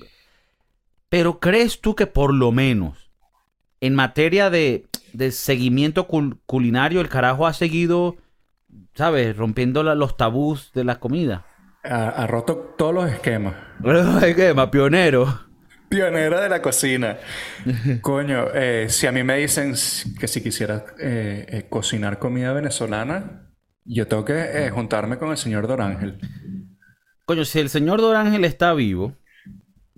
[1.09, 3.11] Pero ¿crees tú que por lo menos
[3.81, 8.17] en materia de, de seguimiento cul- culinario el carajo ha seguido,
[8.95, 9.37] ¿sabes?
[9.37, 11.45] Rompiendo la- los tabús de la comida.
[11.83, 13.53] Ha, ha roto todos los esquemas.
[14.35, 14.53] ¿Qué?
[14.55, 15.41] Más pionero.
[15.89, 17.17] Pionera de la cocina.
[18.01, 19.75] Coño, eh, si a mí me dicen
[20.19, 23.42] que si quisiera eh, eh, cocinar comida venezolana,
[23.85, 24.33] yo tengo que
[24.65, 26.19] eh, juntarme con el señor Dorángel.
[27.25, 29.15] Coño, si el señor Dorángel está vivo,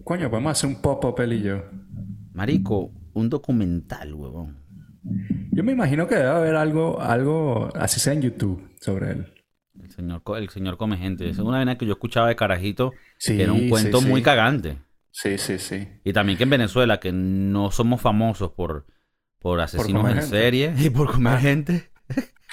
[0.04, 1.63] Coño, podemos hacer un pop-up él y yo.
[2.34, 4.58] marico, un documental, huevón.
[5.52, 9.34] Yo me imagino que debe haber algo, algo, así sea en YouTube, sobre él.
[9.82, 11.28] El señor, el señor come gente.
[11.30, 12.91] Es una vaina que yo escuchaba de carajito.
[13.17, 14.78] Sí, que era un cuento sí, muy cagante.
[15.12, 15.88] Sí, sí, sí.
[16.04, 18.86] Y también que en Venezuela, que no somos famosos por,
[19.39, 20.28] por asesinos en gente.
[20.28, 21.39] serie y por comer Ah.
[21.39, 21.89] gente.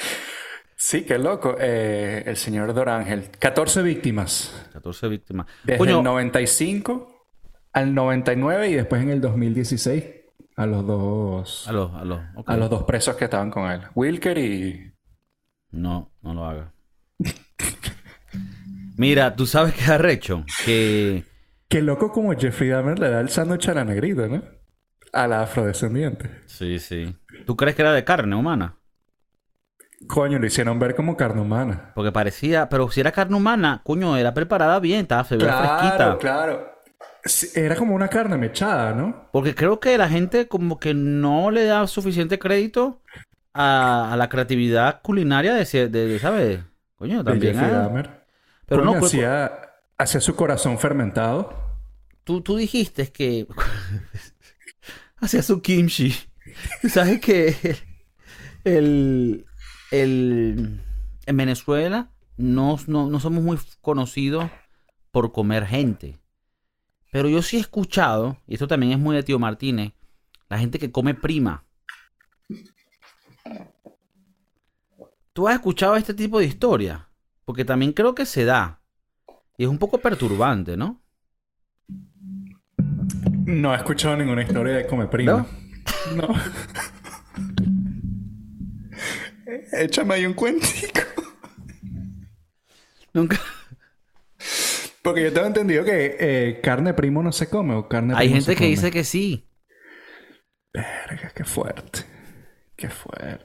[0.82, 1.54] Sí, qué loco.
[1.60, 3.30] Eh, el señor Dorángel.
[3.38, 4.68] 14 víctimas.
[4.72, 5.46] 14 víctimas.
[5.62, 7.28] Desde Coño, el 95
[7.72, 10.04] al 99 y después en el 2016
[10.56, 13.82] a los dos, a los, a los, a los dos presos que estaban con él.
[13.94, 14.92] Wilker y...
[15.70, 16.72] No, no lo haga.
[18.96, 20.44] Mira, tú sabes que arrecho.
[20.64, 21.24] Que
[21.68, 24.42] Qué loco como Jeffrey Dahmer le da el sándwich a la negrita, ¿no?
[25.12, 26.28] A la afrodescendiente.
[26.46, 27.16] Sí, sí.
[27.46, 28.81] ¿Tú crees que era de carne humana?
[30.06, 31.90] Coño, lo hicieron ver como carne humana.
[31.94, 36.18] Porque parecía, pero si era carne humana, coño, era preparada bien, estaba veía fresquita.
[36.18, 36.70] claro.
[37.24, 39.28] Sí, Era como una carne mechada, ¿no?
[39.30, 43.02] Porque creo que la gente como que no le da suficiente crédito
[43.54, 46.60] a, a la creatividad culinaria de, de, de, ¿sabes?
[46.96, 47.56] Coño, también.
[48.66, 49.52] Pero Coño, no, pues, hacía,
[49.98, 51.54] hacía su corazón fermentado.
[52.24, 53.46] tú, tú dijiste que
[55.20, 56.14] hacía su kimchi.
[56.88, 57.56] Sabes que
[58.64, 59.46] el,
[59.92, 60.80] el-
[61.26, 64.50] en Venezuela no, no, no somos muy conocidos
[65.12, 66.18] por comer gente.
[67.12, 69.92] Pero yo sí he escuchado, y esto también es muy de tío Martínez,
[70.48, 71.64] la gente que come prima.
[75.32, 77.08] ¿Tú has escuchado este tipo de historia?
[77.44, 78.80] Porque también creo que se da.
[79.56, 81.00] Y es un poco perturbante, ¿no?
[83.44, 85.46] No he escuchado ninguna historia de come prima.
[86.16, 86.28] No.
[89.72, 91.00] Échame ahí un cuentico.
[93.12, 93.38] Nunca.
[95.02, 98.34] Porque yo tengo entendido que eh, carne primo no se come o carne Hay primo
[98.36, 98.68] gente se que come.
[98.70, 99.48] dice que sí.
[100.72, 102.00] Verga, qué fuerte.
[102.76, 103.44] Qué fuerte.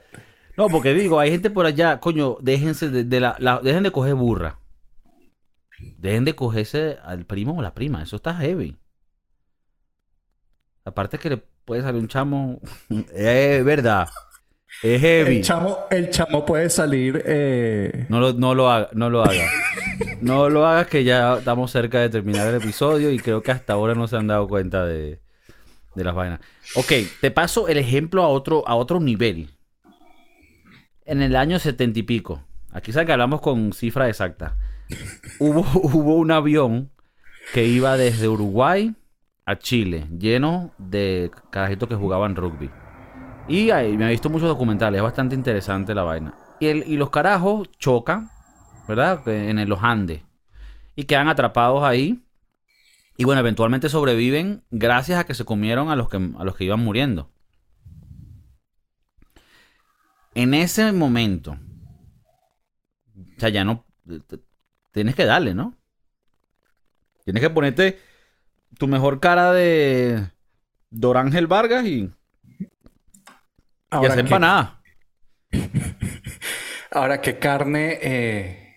[0.56, 3.92] No, porque digo, hay gente por allá, coño, déjense de, de la, la- dejen de
[3.92, 4.58] coger burra.
[5.98, 8.76] Dejen de cogerse al primo o la prima, eso está heavy.
[10.84, 12.60] Aparte que le puede salir un chamo,
[13.14, 14.08] es verdad,
[14.82, 15.36] es heavy.
[15.36, 17.22] El chamo, el chamo puede salir.
[17.26, 19.44] eh, No lo, no lo haga, no lo haga.
[20.20, 23.72] No lo hagas que ya estamos cerca de terminar el episodio y creo que hasta
[23.72, 25.20] ahora no se han dado cuenta de,
[25.94, 26.40] de las vainas.
[26.76, 29.50] Ok, te paso el ejemplo a otro, a otro nivel.
[31.04, 34.56] En el año setenta y pico, aquí sabes que hablamos con cifra exacta,
[35.38, 36.90] hubo, hubo un avión
[37.54, 38.94] que iba desde Uruguay
[39.46, 42.70] a Chile, lleno de carajitos que jugaban rugby.
[43.48, 46.34] Y ahí me he visto muchos documentales, es bastante interesante la vaina.
[46.60, 48.30] Y, el- y los carajos chocan,
[48.86, 49.26] ¿verdad?
[49.28, 50.22] En el- los Andes.
[50.96, 52.22] Y quedan atrapados ahí.
[53.16, 56.64] Y bueno, eventualmente sobreviven gracias a que se comieron a los que, a los que
[56.64, 57.30] iban muriendo.
[60.34, 61.52] En ese momento,
[63.36, 63.84] o sea, ya no.
[64.92, 65.74] Tienes que darle, ¿no?
[67.24, 67.98] Tienes que ponerte
[68.78, 70.30] tu mejor cara de
[70.90, 72.10] Dorángel Vargas y,
[74.00, 74.82] y ahora, hacer ¿qué, empanada.
[76.90, 77.98] ahora, ¿qué carne.
[78.02, 78.76] eh,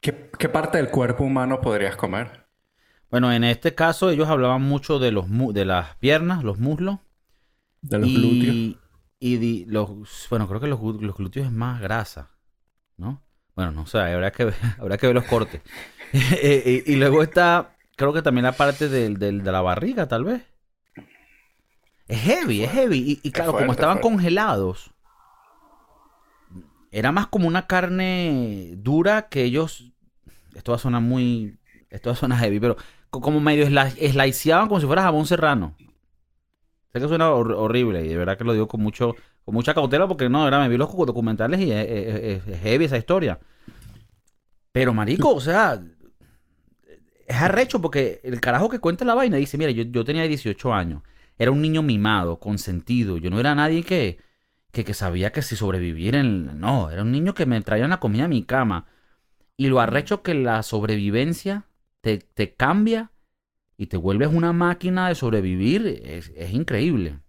[0.00, 2.48] qué, qué parte del cuerpo humano podrías comer?
[3.10, 6.98] Bueno, en este caso ellos hablaban mucho de los de las piernas, los muslos
[7.82, 8.56] De los glúteos.
[8.60, 8.84] y,
[9.18, 12.30] y di- los bueno, creo que los, los glúteos es más grasa,
[12.98, 13.22] ¿no?
[13.56, 15.62] Bueno, no sé, habrá que ver, habrá que ver los cortes.
[16.12, 20.08] Eh, y, y luego está, creo que también la parte del, del- de la barriga,
[20.08, 20.42] tal vez.
[22.08, 22.98] Es heavy, es heavy.
[22.98, 24.08] Y, y claro, como fuerte, estaban fuerte.
[24.16, 24.90] congelados,
[26.90, 29.92] era más como una carne dura que ellos.
[30.54, 31.58] Esto va a sonar muy.
[31.90, 32.76] Esto va a sonar heavy, pero
[33.10, 35.74] co- como medio sli- sliceaban como si fuera jabón serrano.
[36.92, 39.74] Sé que suena hor- horrible y de verdad que lo digo con mucho con mucha
[39.74, 42.96] cautela porque no, era, me vi los documentales y es, es- es- es heavy esa
[42.98, 43.38] historia.
[44.72, 45.80] Pero marico, o sea,
[47.26, 50.72] es arrecho porque el carajo que cuenta la vaina dice, mira, yo, yo tenía 18
[50.72, 51.02] años,
[51.38, 54.18] era un niño mimado, consentido, yo no era nadie que,
[54.72, 56.58] que, que sabía que si sobrevivir en...
[56.60, 58.86] No, era un niño que me traía la comida a mi cama.
[59.56, 61.64] Y lo arrecho que la sobrevivencia
[62.00, 63.12] te, te cambia
[63.76, 67.20] y te vuelves una máquina de sobrevivir, es, es increíble.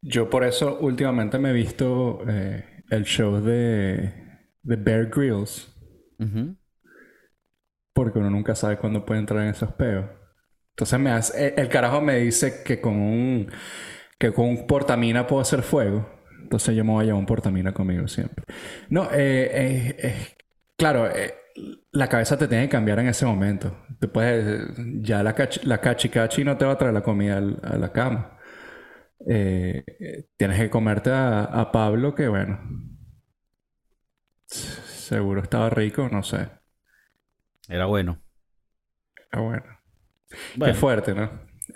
[0.00, 4.12] Yo por eso últimamente me he visto eh, el show de,
[4.62, 5.74] de Bear Grylls.
[7.92, 10.06] Porque uno nunca sabe cuándo puede entrar en esos peos.
[10.78, 13.50] Entonces me hace, el, el carajo me dice que con un
[14.18, 16.08] que con un portamina puedo hacer fuego.
[16.42, 18.44] Entonces yo me voy a llevar un portamina conmigo siempre.
[18.90, 20.16] No, eh, eh, eh,
[20.76, 21.34] claro, eh,
[21.92, 23.76] la cabeza te tiene que cambiar en ese momento.
[24.12, 24.70] Puedes,
[25.02, 27.76] ya la, cachi, la cachi cachi no te va a traer la comida al- a
[27.78, 28.38] la cama.
[29.28, 32.60] Eh, eh, tienes que comerte a, a Pablo, que bueno,
[34.46, 36.48] seguro estaba rico, no sé.
[37.68, 38.20] Era bueno.
[39.32, 39.77] Ah, bueno.
[40.56, 41.24] Bueno, Qué fuerte, ¿no?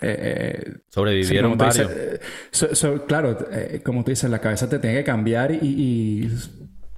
[0.01, 1.89] Eh, eh, sobrevivieron varios.
[1.89, 2.19] dices, eh,
[2.51, 3.37] so- so- claro,
[3.83, 6.29] como tú dices, la cabeza te tiene que cambiar y, y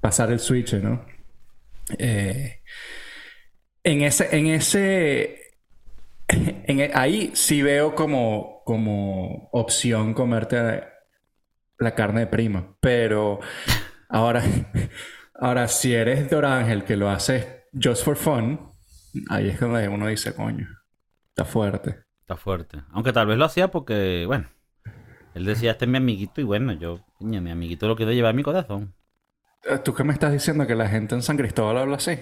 [0.02, 1.06] pasar el switch, ¿no?
[3.84, 5.40] En ese, en ese,
[6.30, 10.84] en e- ahí sí veo como, como opción comerte
[11.78, 13.40] la carne de prima, pero
[14.10, 14.42] ahora,
[15.36, 18.72] ahora si eres Dorángel que lo haces just for fun,
[19.30, 20.68] ahí es donde uno dice, coño,
[21.36, 22.00] está fuerte.
[22.22, 22.82] Está fuerte.
[22.92, 24.50] Aunque tal vez lo hacía porque, bueno,
[25.34, 28.34] él decía, este es mi amiguito y bueno, yo, mi amiguito lo quiero llevar a
[28.34, 28.94] mi corazón.
[29.64, 30.66] Eh, ¿Tú qué me estás diciendo?
[30.66, 32.18] ¿Que la gente en San Cristóbal habla así?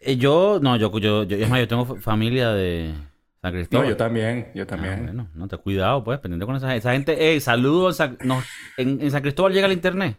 [0.00, 2.94] Eh, yo, no, yo, yo, yo, es más, yo tengo fa- familia de
[3.42, 3.88] San No, Cristóbal.
[3.88, 5.04] yo también, yo Ah, también.
[5.04, 6.78] bueno, no te cuidado, pues, pendiente con esa gente.
[6.78, 8.00] Esa gente, eh, saludos.
[8.00, 8.42] en, San- no,
[8.78, 10.16] en, en San Cristóbal llega el internet.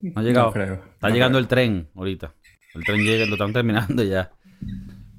[0.00, 0.52] No ha llegado.
[0.52, 0.74] creo.
[0.94, 1.42] Está no llegando creo.
[1.42, 2.34] el tren ahorita.
[2.74, 4.30] El tren llega, lo están terminando ya.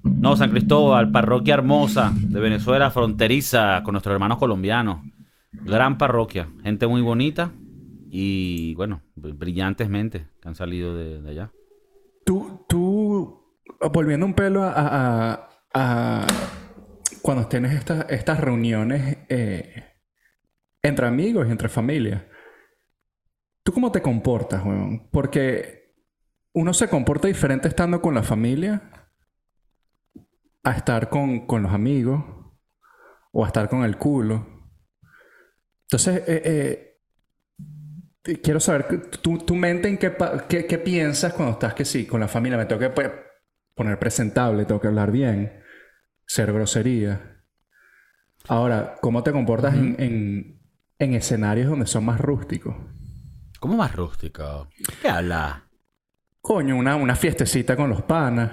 [0.03, 5.01] No, San Cristóbal, parroquia hermosa de Venezuela, fronteriza con nuestros hermanos colombianos.
[5.51, 7.51] Gran parroquia, gente muy bonita
[8.09, 11.51] y, bueno, br- brillantes mentes que han salido de, allá.
[12.25, 13.57] Tú, tú,
[13.93, 15.47] volviendo un pelo a,
[17.21, 19.83] cuando tienes estas reuniones eh,
[20.81, 22.27] entre amigos y entre familia,
[23.63, 25.09] ¿tú cómo te comportas, weón?
[25.11, 25.93] Porque
[26.53, 29.00] uno se comporta diferente estando con la familia
[30.63, 32.23] a estar con, con los amigos
[33.31, 34.45] o a estar con el culo.
[35.83, 36.97] Entonces, eh,
[38.23, 40.15] eh, quiero saber, tu, mente en qué,
[40.47, 43.11] qué, qué piensas cuando estás que sí, con la familia, me tengo que pues,
[43.75, 45.61] poner presentable, tengo que hablar bien,
[46.25, 47.43] ser grosería.
[48.47, 50.61] Ahora, ¿cómo te comportas en, en-
[50.99, 52.75] en escenarios donde son más rústicos?
[53.59, 54.67] ¿Cómo más rústico?
[55.01, 55.67] ¿Qué habla?
[56.41, 58.51] Coño, una, una fiestecita con los panas.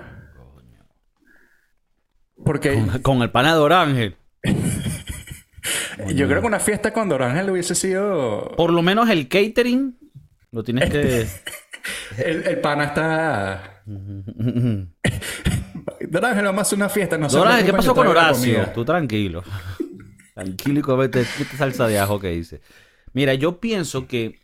[2.44, 4.16] Porque Con, con el pana de Orángel.
[6.14, 8.54] yo creo que una fiesta con Dorángel hubiese sido...
[8.56, 9.98] Por lo menos el catering
[10.52, 11.26] lo tienes que...
[12.18, 13.82] El, el pana está...
[16.00, 17.16] Dorángel, vamos a hacer una fiesta.
[17.18, 18.66] No Dorángel, ¿qué pasó con Horacio?
[18.74, 19.42] Tú tranquilo.
[20.34, 22.60] tranquilo y comete esta salsa de ajo que hice.
[23.12, 24.38] Mira, yo pienso que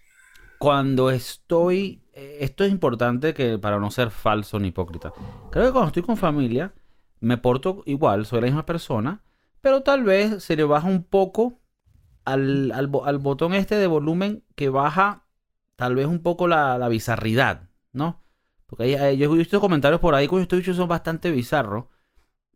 [0.59, 2.03] cuando estoy...
[2.13, 5.13] eh, Esto es importante que para no ser falso ni hipócrita.
[5.51, 6.73] Creo que cuando estoy con familia
[7.25, 9.23] me porto igual, soy la misma persona,
[9.61, 11.61] pero tal vez se le baja un poco
[12.25, 15.27] al, al bo- al botón este de volumen que baja
[15.77, 18.23] tal vez un poco la, la bizarridad, ¿no?
[18.67, 21.87] Porque hay- yo he visto comentarios por ahí que estos bichos son bastante bizarros,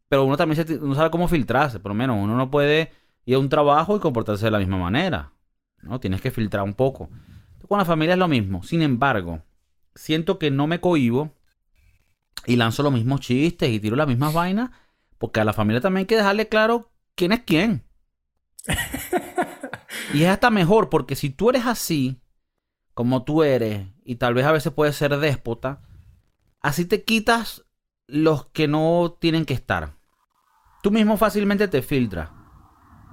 [0.08, 2.92] pero uno también se uno sabe cómo filtrarse, por lo menos uno no puede
[3.26, 5.32] ir a un trabajo y comportarse de la misma manera,
[5.82, 6.00] ¿no?
[6.00, 7.10] Tienes que filtrar un poco.
[7.68, 9.42] Con la familia es lo mismo, sin embargo,
[9.94, 11.34] siento que no me cohibo
[12.46, 14.70] y lanzo los mismos chistes y tiro las mismas vainas,
[15.18, 17.84] porque a la familia también hay que dejarle claro quién es quién.
[20.14, 22.20] y es hasta mejor, porque si tú eres así,
[22.94, 25.82] como tú eres, y tal vez a veces puedes ser déspota,
[26.60, 27.64] así te quitas
[28.06, 29.96] los que no tienen que estar.
[30.82, 32.30] Tú mismo fácilmente te filtras.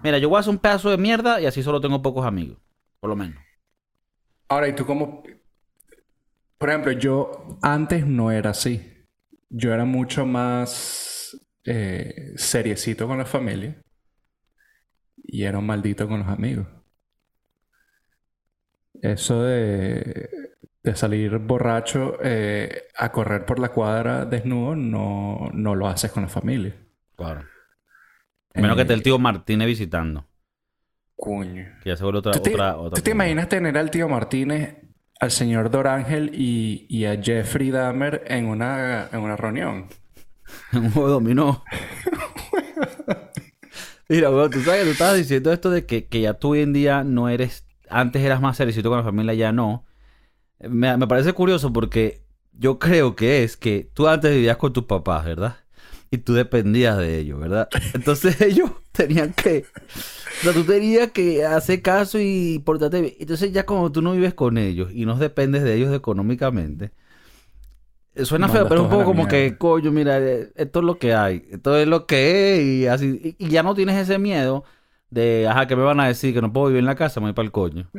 [0.03, 2.57] Mira, yo voy a hacer un pedazo de mierda y así solo tengo pocos amigos,
[2.99, 3.43] por lo menos.
[4.47, 5.23] Ahora, ¿y tú cómo...?
[6.57, 8.94] Por ejemplo, yo antes no era así.
[9.49, 13.81] Yo era mucho más eh, seriecito con la familia.
[15.23, 16.67] Y era un maldito con los amigos.
[19.01, 20.29] Eso de,
[20.85, 26.23] de salir borracho eh, a correr por la cuadra desnudo no, no lo haces con
[26.23, 26.75] la familia.
[27.15, 27.43] Claro.
[28.53, 30.27] A menos que esté el tío Martínez visitando.
[31.15, 31.65] Coño.
[31.81, 34.07] Que ya se vuelve otra, ¿Tú te, otra, otra tú te imaginas tener al tío
[34.07, 34.77] Martínez,
[35.19, 39.87] al señor Dorángel y, y a Jeffrey Dahmer en una, en una reunión?
[40.73, 41.63] Un juego de dominó.
[44.09, 46.61] Mira, weón, tú sabes que tú estabas diciendo esto de que, que ya tú hoy
[46.61, 47.65] en día no eres.
[47.89, 49.85] Antes eras más seriecito con la familia, ya no.
[50.59, 52.21] Me, me parece curioso porque
[52.53, 55.57] yo creo que es que tú antes vivías con tus papás, ¿verdad?
[56.11, 57.67] Y tú dependías de ellos, ¿verdad?
[57.93, 59.65] Entonces ellos tenían que.
[60.39, 63.13] O sea, tú tenías que hacer caso y portarte bien.
[63.19, 66.91] Entonces ya como tú no vives con ellos y no dependes de ellos económicamente.
[68.23, 71.13] Suena feo, pero es un poco como que, coño, mira, eh, esto es lo que
[71.13, 74.63] hay, esto es lo que es, y así, y, y ya no tienes ese miedo
[75.09, 77.27] de, ajá, que me van a decir que no puedo vivir en la casa, me
[77.27, 77.89] voy para el coño.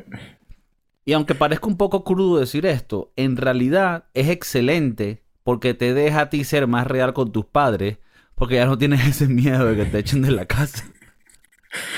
[1.05, 6.23] Y aunque parezca un poco crudo decir esto, en realidad es excelente porque te deja
[6.23, 7.99] a ti ser más real con tus padres,
[8.37, 10.85] porque ya no tienes ese miedo de que te echen de la casa.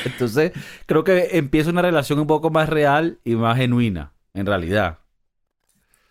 [0.04, 0.52] Entonces,
[0.86, 4.98] creo que empieza una relación un poco más real y más genuina, en realidad.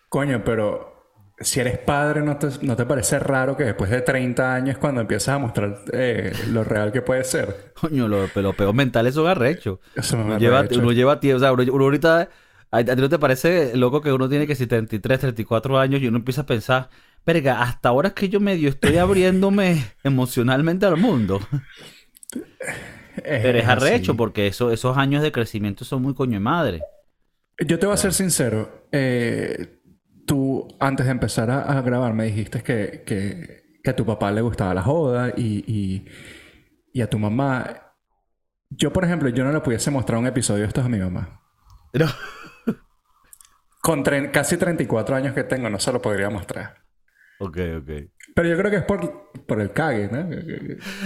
[0.08, 0.96] Coño, pero
[1.40, 5.00] si eres padre, ¿no te, no te parece raro que después de 30 años, cuando
[5.02, 7.74] empiezas a mostrar eh, lo real que puede ser?
[7.74, 9.78] Coño, los lo peos mentales son arrechos.
[9.94, 10.70] Eso me Uno lleva, arrecha.
[10.70, 12.22] uno lleva tiempo, o sea, uno, uno ahorita,
[12.70, 16.00] ¿a, a ti no te parece loco que uno tiene que si 33, 34 años
[16.02, 16.90] y uno empieza a pensar,
[17.26, 21.40] verga, hasta ahora es que yo medio estoy abriéndome emocionalmente al mundo?
[23.40, 26.88] Pero es arrecho porque eso, esos años de crecimiento son muy coño de madre.
[27.66, 28.88] Yo te voy a ser sincero.
[28.92, 29.80] eh,
[30.26, 34.30] tú, antes de empezar a, a grabar, me dijiste que, que, que a tu papá
[34.30, 36.06] le gustaba la joda y, y,
[36.92, 37.94] y a tu mamá.
[38.70, 41.42] Yo, por ejemplo, yo no le pudiese mostrar un episodio de estos a mi mamá.
[41.94, 42.06] No.
[43.80, 44.02] Con
[44.32, 46.87] casi 34 años que tengo, no se lo podría mostrar.
[47.40, 47.90] Ok, ok.
[48.34, 50.28] Pero yo creo que es por, por el cague, ¿no?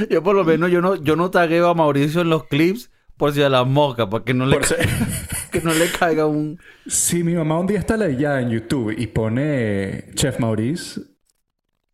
[0.09, 3.33] Yo por lo menos yo no, yo no tagueo a Mauricio en los clips por
[3.33, 4.59] si a la mosca, para que no le,
[5.53, 6.59] que no le caiga un...
[6.87, 11.01] Si mi mamá un día está ya en YouTube y pone Chef Maurice,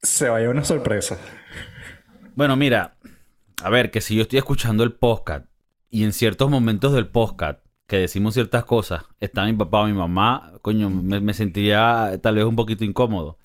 [0.01, 1.18] se vaya una sorpresa.
[2.34, 2.97] Bueno, mira,
[3.62, 5.47] a ver, que si yo estoy escuchando el podcast
[5.91, 9.93] y en ciertos momentos del podcast que decimos ciertas cosas, está mi papá o mi
[9.93, 13.39] mamá, coño, me, me sentiría tal vez un poquito incómodo.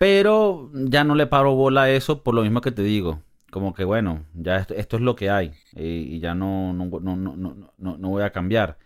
[0.00, 3.20] Pero ya no le paro bola a eso por lo mismo que te digo.
[3.50, 6.86] Como que bueno, ya esto, esto es lo que hay y, y ya no, no,
[6.86, 8.78] no, no, no, voy a cambiar.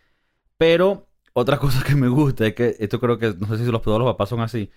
[0.58, 3.80] Pero otra cosa que me gusta es que esto creo que, no sé si los,
[3.80, 4.68] todos los papás son así.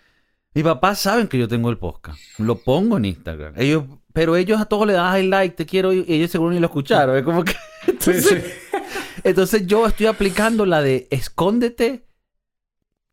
[0.53, 2.19] Mis papás saben que yo tengo el podcast.
[2.37, 3.55] Lo pongo en Instagram.
[3.57, 6.59] Ellos, pero ellos a todos le dan el like, te quiero, y ellos seguro ni
[6.59, 7.17] lo escucharon.
[7.17, 7.53] Es como que.
[7.99, 8.79] Sí, Entonces, sí.
[9.23, 12.05] entonces yo estoy aplicando la de escóndete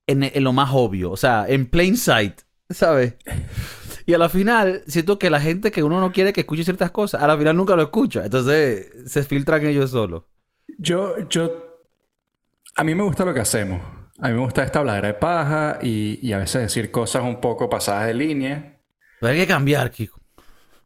[0.07, 1.11] en, en lo más obvio.
[1.11, 2.43] O sea, en plain sight.
[2.71, 3.15] ¿Sabes?
[4.07, 6.91] Y a la final, siento que la gente que uno no quiere que escuche ciertas
[6.91, 8.25] cosas, a la final nunca lo escucha.
[8.25, 10.25] Entonces se filtran ellos solos.
[10.79, 11.83] Yo, yo...
[12.77, 13.81] A mí me gusta lo que hacemos.
[14.19, 17.41] A mí me gusta esta habladera de paja y, y a veces decir cosas un
[17.41, 18.81] poco pasadas de línea.
[19.21, 20.21] Pero hay que cambiar, Kiko.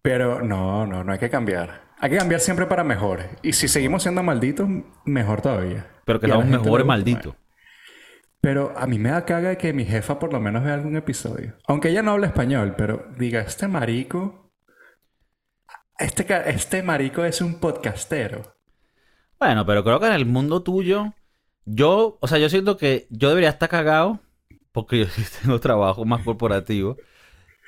[0.02, 1.88] Pero no, no, no hay que cambiar.
[1.98, 3.24] Hay que cambiar siempre para mejor.
[3.42, 4.68] Y si seguimos siendo malditos,
[5.04, 5.86] mejor todavía.
[6.04, 7.34] Pero que seamos mejores malditos.
[8.40, 11.54] Pero a mí me da caga que mi jefa por lo menos vea algún episodio.
[11.66, 14.52] Aunque ella no habla español, pero diga, este marico...
[15.98, 18.54] Este, este marico es un podcastero.
[19.40, 21.14] Bueno, pero creo que en el mundo tuyo,
[21.64, 24.20] yo, o sea, yo siento que yo debería estar cagado
[24.72, 26.96] porque yo sí tengo trabajo más corporativo.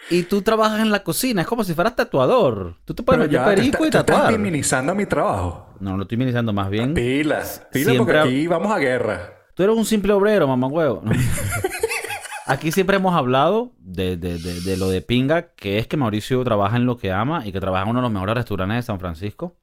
[0.08, 2.76] Y tú trabajas en la cocina, es como si fueras tatuador.
[2.84, 4.38] Tú te puedes Pero meter perico y te estás tatuar.
[4.38, 5.74] minimizando mi trabajo.
[5.80, 6.94] No, no lo estoy minimizando, más bien.
[6.94, 9.39] Pila, pila Siempre porque aquí vamos a guerra.
[9.60, 11.02] Tú eres un simple obrero, mamá huevo.
[12.46, 16.42] Aquí siempre hemos hablado de, de- de- de lo de pinga, que es que Mauricio
[16.44, 18.82] trabaja en lo que ama y que trabaja en uno de los mejores restaurantes de
[18.84, 19.58] San Francisco.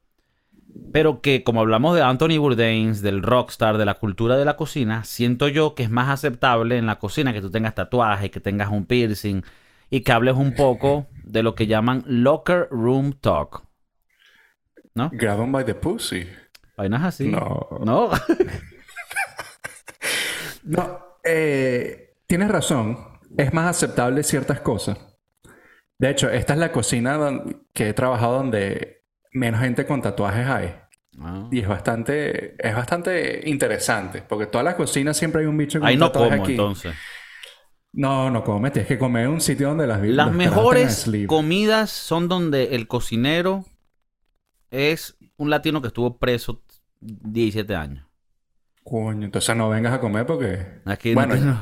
[0.92, 5.02] Pero que como hablamos de Anthony Bourdain, del rockstar, de la cultura de la cocina,
[5.02, 8.70] siento yo que es más aceptable en la cocina que tú tengas tatuajes, que tengas
[8.70, 9.42] un piercing
[9.90, 13.64] y que hables un poco de lo que llaman locker room talk.
[14.94, 15.10] ¿No?
[15.12, 16.24] Grab 'em by the pussy.
[16.76, 17.26] Vainas así.
[17.26, 17.66] No.
[17.84, 18.10] ¿No?
[20.68, 22.98] No, eh, tienes razón.
[23.36, 24.98] Es más aceptable ciertas cosas.
[25.98, 27.42] De hecho, esta es la cocina
[27.72, 29.02] que he trabajado donde
[29.32, 30.74] menos gente con tatuajes hay.
[31.18, 31.48] Ah.
[31.50, 34.22] Y es bastante, es bastante interesante.
[34.22, 36.52] Porque todas las cocinas siempre hay un bicho con Ahí no como aquí.
[36.52, 36.94] entonces.
[37.92, 38.72] No, no comes.
[38.72, 43.64] Tienes que comer en un sitio donde las Las mejores comidas son donde el cocinero
[44.70, 46.62] es un latino que estuvo preso
[47.00, 48.07] 17 años.
[48.88, 50.80] Coño, entonces no vengas a comer porque...
[50.86, 51.60] Aquí Bueno, no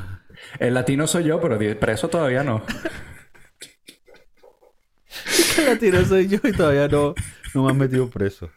[0.59, 2.63] El latino soy yo, pero preso todavía no.
[5.55, 7.15] ¿Qué latino soy yo y todavía no,
[7.53, 8.49] no me han metido preso.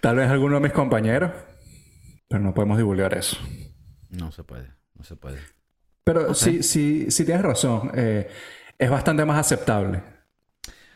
[0.00, 1.30] Tal vez alguno de mis compañeros.
[2.28, 3.38] Pero no podemos divulgar eso.
[4.10, 5.38] No se puede, no se puede.
[6.02, 7.92] Pero sí, sí, sí tienes razón.
[7.94, 8.28] Eh,
[8.78, 10.02] es bastante más aceptable.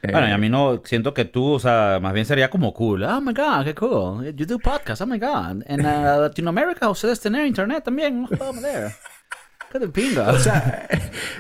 [0.03, 2.75] Eh, Bueno, y a mí no, siento que tú, o sea, más bien sería como
[2.75, 3.05] cool.
[3.05, 4.35] Oh my god, qué cool.
[4.35, 5.63] You do podcast, oh my god.
[5.67, 8.27] En uh, Latinoamérica ustedes tener internet también.
[8.41, 8.91] Oh, there.
[9.71, 10.31] Qué de pinga.
[10.33, 10.89] O sea,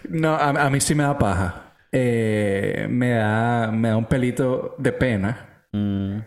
[0.09, 1.75] no, a, a mí sí me da paja.
[1.91, 6.19] Eh, me, da, me da un pelito de pena Mm,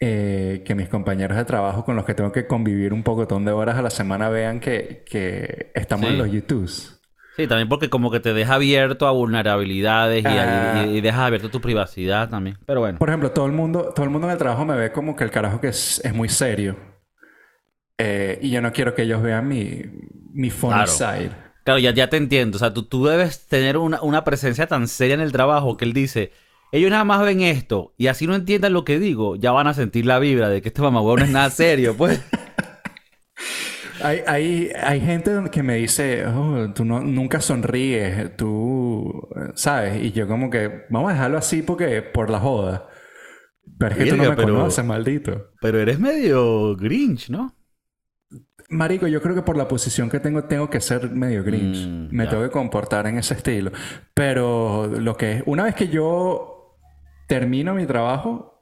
[0.00, 3.52] eh, que mis compañeros de trabajo con los que tengo que convivir un pocotón de
[3.52, 6.12] horas a la semana vean que, que estamos Sí.
[6.12, 7.00] en los YouTubes.
[7.36, 10.84] Sí, también porque como que te deja abierto a vulnerabilidades y, Ah.
[10.86, 12.58] y- y dejas abierto tu privacidad también.
[12.66, 12.98] Pero bueno.
[12.98, 15.24] Por ejemplo, todo el mundo, todo el mundo en el trabajo me ve como que
[15.24, 16.76] el carajo que es, es muy serio.
[17.98, 19.82] Eh, y yo no quiero que ellos vean mi,
[20.32, 20.90] mi funny Claro.
[20.90, 21.30] side.
[21.64, 22.56] Claro, ya, ya te entiendo.
[22.56, 25.84] O sea, tú, tú debes tener una, una presencia tan seria en el trabajo que
[25.84, 26.32] él dice,
[26.72, 29.74] ellos nada más ven esto y así no entiendan lo que digo, ya van a
[29.74, 32.20] sentir la vibra de que este mamagüey no es nada serio, pues.
[34.02, 40.02] Hay, hay, hay gente que me dice, oh, tú no, nunca sonríes, tú, ¿sabes?
[40.02, 42.88] Y yo como que, vamos a dejarlo así porque por la joda.
[43.78, 45.50] Pero es que tú no me pero- conoces, maldito.
[45.60, 47.54] Pero eres medio grinch, ¿no?
[48.70, 51.86] Marico, yo creo que por la posición que tengo, tengo que ser medio grinch.
[51.86, 53.70] Mm, me tengo que comportar en ese estilo.
[54.14, 56.76] Pero lo que es, una vez que yo
[57.28, 58.53] termino mi trabajo,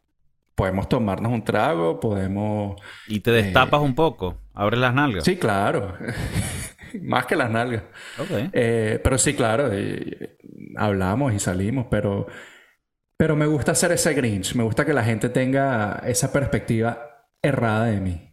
[0.54, 2.76] podemos tomarnos un trago, podemos...
[3.08, 5.24] Y te destapas un poco, abres las nalgas.
[5.24, 5.94] Sí, claro.
[7.02, 7.84] Más que las nalgas.
[8.52, 10.36] Eh, pero sí, claro, eh,
[10.76, 12.26] hablamos y salimos, pero,
[13.16, 17.86] pero me gusta hacer ese Grinch, me gusta que la gente tenga esa perspectiva errada
[17.86, 18.30] de mí.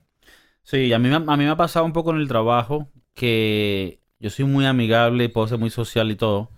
[0.64, 4.02] Sí, a mí, me- a mí me ha pasado un poco en el trabajo que
[4.20, 6.52] yo soy muy amigable y puedo ser muy social y todo,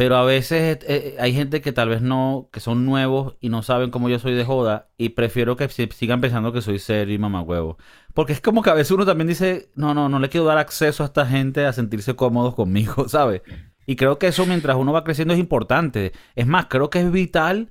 [0.00, 3.50] Pero a veces eh, eh, hay gente que tal vez no, que son nuevos y
[3.50, 6.78] no saben cómo yo soy de joda y prefiero que si- sigan pensando que soy
[6.78, 7.76] serio y mamagüevo.
[8.14, 10.56] Porque es como que a veces uno también dice, no, no, no le quiero dar
[10.56, 13.42] acceso a esta gente a sentirse cómodos conmigo, ¿sabes?
[13.84, 16.12] Y creo que eso mientras uno va creciendo es importante.
[16.34, 17.70] Es más, creo que es vital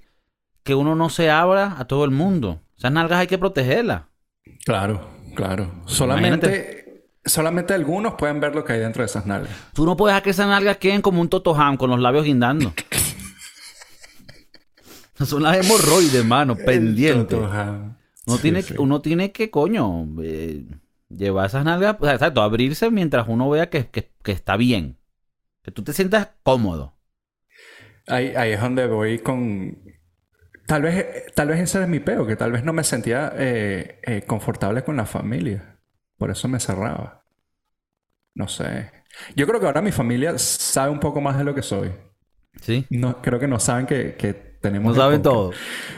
[0.61, 2.61] que uno no se abra a todo el mundo.
[2.77, 4.03] Esas nalgas hay que protegerlas.
[4.65, 5.71] Claro, claro.
[5.87, 6.88] Solamente,
[7.29, 9.51] solamente algunos pueden ver lo que hay dentro de esas nalgas.
[9.73, 12.73] Tú no puedes dejar que esas nalgas queden como un totojam con los labios guindando.
[15.25, 16.55] Son las hemorroides, mano,
[17.45, 17.97] ajá.
[18.25, 18.75] Uno, Sí, tiene, sí.
[18.77, 20.65] uno tiene que, coño, eh,
[21.09, 24.97] llevar esas nalgas, o sea, exacto, abrirse mientras uno vea que, que- que está bien.
[25.63, 26.95] Que tú te sientas cómodo.
[28.07, 29.77] Ahí, ahí es donde voy con...
[30.67, 33.99] Tal vez, tal vez ese es mi peo, que tal vez no me sentía eh,
[34.03, 35.79] eh, confortable con la familia.
[36.17, 37.18] Por eso me cerraba.
[38.39, 38.91] No sé.
[39.35, 41.91] Yo creo que ahora mi familia sabe un poco más de lo que soy.
[42.61, 42.85] ¿Sí?
[42.89, 44.95] No, creo que no saben que, que tenemos...
[44.95, 45.51] No saben todo.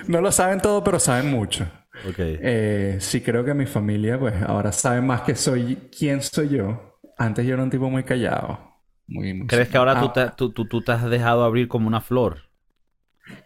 [0.07, 1.67] No lo saben todo, pero saben mucho.
[2.03, 2.19] Ok.
[2.19, 6.99] Eh, sí creo que mi familia, pues, ahora sabe más que soy quién soy yo.
[7.17, 8.59] Antes yo era un tipo muy callado.
[9.07, 11.67] Muy, muy- ¿Crees que ahora tú, Ah, te, tú, tú- tú te has dejado abrir
[11.67, 12.49] como una flor?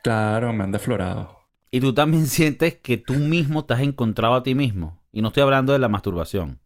[0.04, 1.38] Claro, me han deflorado.
[1.70, 5.04] Y tú también sientes que tú mismo te has encontrado a ti mismo.
[5.12, 6.60] Y no estoy hablando de la masturbación.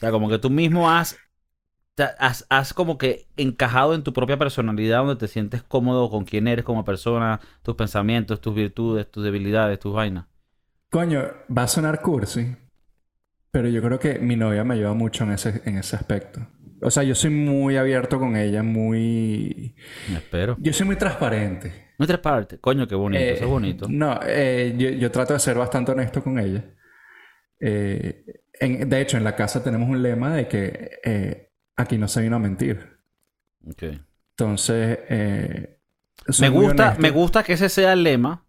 [0.00, 1.18] O sea, como que tú mismo has,
[2.18, 6.48] has, has como que encajado en tu propia personalidad donde te sientes cómodo con quién
[6.48, 10.24] eres como persona, tus pensamientos, tus virtudes, tus debilidades, tus vainas.
[10.90, 11.22] Coño,
[11.54, 12.56] va a sonar cursi,
[13.50, 16.46] pero yo creo que mi novia me ayuda mucho en ese, en ese aspecto.
[16.80, 19.76] O sea, yo soy muy abierto con ella, muy...
[20.08, 20.56] Me espero.
[20.60, 21.90] Yo soy muy transparente.
[21.98, 22.58] Nuestra parte.
[22.58, 23.22] Coño, qué bonito.
[23.22, 23.86] Eh, eso es bonito.
[23.86, 26.64] No, eh, yo, yo trato de ser bastante honesto con ella.
[27.60, 32.06] Eh, en- de hecho, en la casa tenemos un lema de que eh, aquí no
[32.08, 32.98] se vino a mentir.
[33.68, 33.82] Ok.
[34.30, 35.78] Entonces, eh,
[36.40, 38.44] Me gusta, me gusta que ese sea el lema,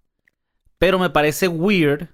[0.77, 2.07] pero me parece weird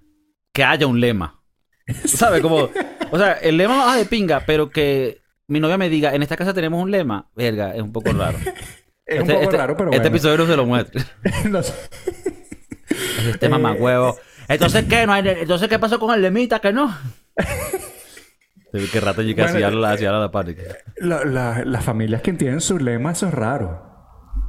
[0.54, 1.42] que haya un lema.
[2.06, 2.42] ¿Sabes?
[2.42, 2.70] Como,
[3.12, 6.36] o sea, el lema va de pinga, pero que mi novia me diga, en esta
[6.38, 8.38] casa tenemos un lema, verga, es un poco raro.
[9.10, 10.16] Es un Este- poco este- raro, pero Este bueno.
[10.18, 11.02] episodio no se lo muestre.
[11.50, 11.74] No sé.
[13.30, 14.18] Este mamá huevo.
[14.50, 15.06] Entonces, ¿qué?
[15.06, 16.60] ¿No hay- Entonces, ¿qué pasó con el lemita?
[16.60, 16.94] Que no.
[18.92, 20.56] Que rato llega Bueno, hacia la, hacia la parte.
[20.98, 23.84] La- la- las familias que tienen su lema, eso es raro.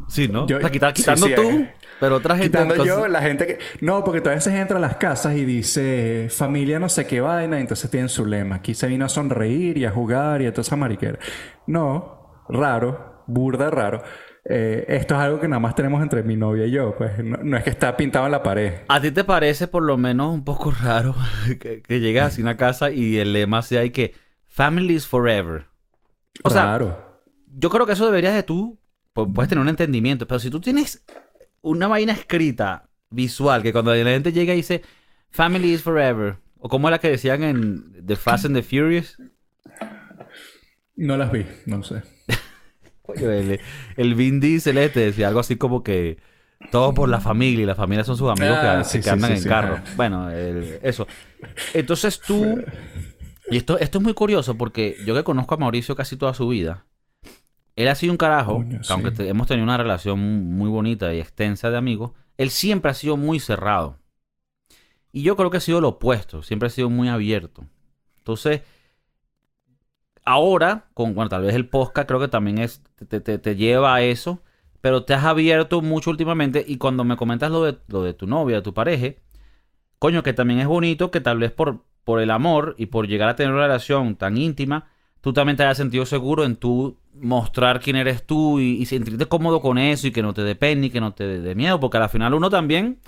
[0.09, 0.47] Sí, ¿no?
[0.47, 1.75] Yo- o sea, quita- sí, quitando sí, tú, eh.
[2.01, 2.59] pero otra gente...
[2.59, 3.59] Quitando yo, la gente que...
[3.81, 7.21] No, porque tú a veces entra a las casas y dice familia no sé qué
[7.21, 8.57] vaina, y entonces tienen su lema.
[8.57, 11.19] Aquí se vino a sonreír y a jugar y a toda esa mariquera.
[11.67, 14.03] No, raro, burda raro.
[14.45, 16.95] Eh, esto es algo que nada más tenemos entre mi novia y yo.
[16.97, 18.75] Pues no, no es que está pintado en la pared.
[18.89, 21.15] ¿A ti te parece por lo menos un poco raro
[21.61, 24.15] que, que llegues así a una casa y el lema sea y que
[24.47, 25.67] Family is forever?
[26.45, 27.21] O sea, raro.
[27.47, 28.79] yo creo que eso deberías de tú,
[29.13, 31.05] pues, puedes tener un entendimiento, pero si tú tienes
[31.61, 34.83] una vaina escrita visual que cuando la gente llega y dice
[35.31, 39.19] Family is forever, o como la que decían en The Fast and the Furious,
[40.97, 42.03] No las vi, no sé.
[43.17, 43.61] el,
[43.97, 46.19] el Vin Diesel este decía algo así como que
[46.71, 49.11] todo por la familia y la familia son sus amigos Ah, que, sí, que sí,
[49.11, 49.81] andan sí, en carro.
[49.97, 51.07] Bueno, el- eso.
[51.73, 52.59] Entonces tú,
[53.51, 56.49] y esto, esto es muy curioso porque yo que conozco a Mauricio casi toda su
[56.49, 56.87] vida,
[57.77, 61.15] él ha sido un carajo, Coño, que aunque te- hemos tenido una relación muy bonita
[61.15, 63.99] y extensa de amigos, él siempre ha sido muy cerrado.
[65.13, 67.67] Y yo creo que ha sido lo opuesto, siempre ha sido muy abierto.
[68.19, 68.63] Entonces,
[70.29, 73.95] ahora, con bueno, tal vez el podcast creo que también es, te, te- te lleva
[73.95, 74.43] a eso,
[74.81, 78.27] pero te has abierto mucho últimamente y cuando me comentas lo de, lo de tu
[78.27, 79.15] novia, de tu pareja,
[79.99, 83.29] coño, que también es bonito que tal vez por, por el amor y por llegar
[83.29, 84.89] a tener una relación tan íntima,
[85.21, 89.61] tú también te hayas sentido seguro en tú mostrar quién eres tú y, sentirte cómodo
[89.61, 91.99] con eso y que no te dé pena y que no te dé miedo, porque
[91.99, 93.01] al final uno también,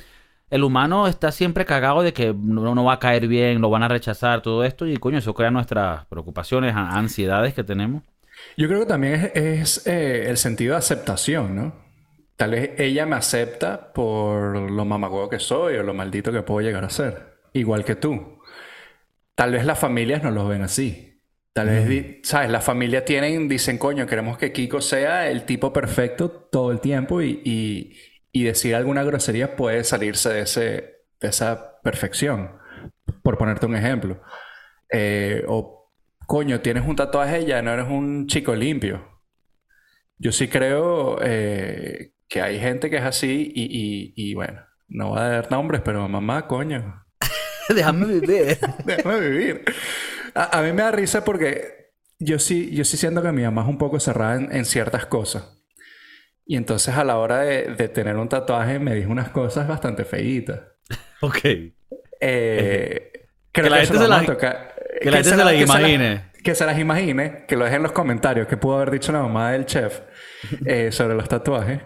[0.51, 3.83] el humano está siempre cagado de que no, no va a caer bien, lo van
[3.83, 8.03] a rechazar, todo esto, y coño, eso crea nuestras preocupaciones, ansiedades que tenemos.
[8.57, 11.75] Yo creo que también es, es, eh, el sentido de aceptación, ¿no?
[12.37, 16.61] Tal vez ella me acepta por lo mamagüevo que soy o lo maldito que puedo
[16.61, 17.39] llegar a ser.
[17.53, 18.39] Igual que tú.
[19.35, 21.23] Tal vez las familias no lo ven así.
[21.53, 22.51] Tal vez, ¿sabes?
[22.51, 27.21] Las familias tienen, dicen, coño, queremos que Kiko sea el tipo perfecto todo el tiempo
[27.21, 27.97] y, y-
[28.33, 30.61] y decir alguna grosería puede salirse de, ese,
[31.21, 32.53] de esa perfección.
[33.23, 34.21] Por ponerte un ejemplo.
[34.93, 35.93] Eh, o
[36.27, 39.07] coño, tienes un tatuaje y ya no eres un chico limpio.
[40.19, 45.11] Yo sí creo eh, que hay gente que es así y, y- y, bueno, no
[45.11, 47.05] voy a dar nombres, pero mamá, coño,
[47.69, 48.59] Déjame vivir.
[48.85, 49.65] déjame vivir.
[50.35, 53.63] A, a mí me da risa porque yo sí, yo sí siento que mi mamá
[53.63, 55.60] es un poco cerrada en, en ciertas cosas.
[56.51, 60.05] Y entonces a la hora de, de tener un tatuaje me dijo unas cosas bastante
[60.05, 60.59] feitas.
[61.21, 61.39] Ok.
[62.21, 63.13] Eh,
[63.53, 66.25] Que la gente se las- que la gente se la- las imagine.
[66.43, 69.23] que se las imagine, que lo dejen en los comentarios, que pudo haber dicho la
[69.23, 70.01] mamá del chef
[70.67, 71.81] eh, sobre los tatuajes.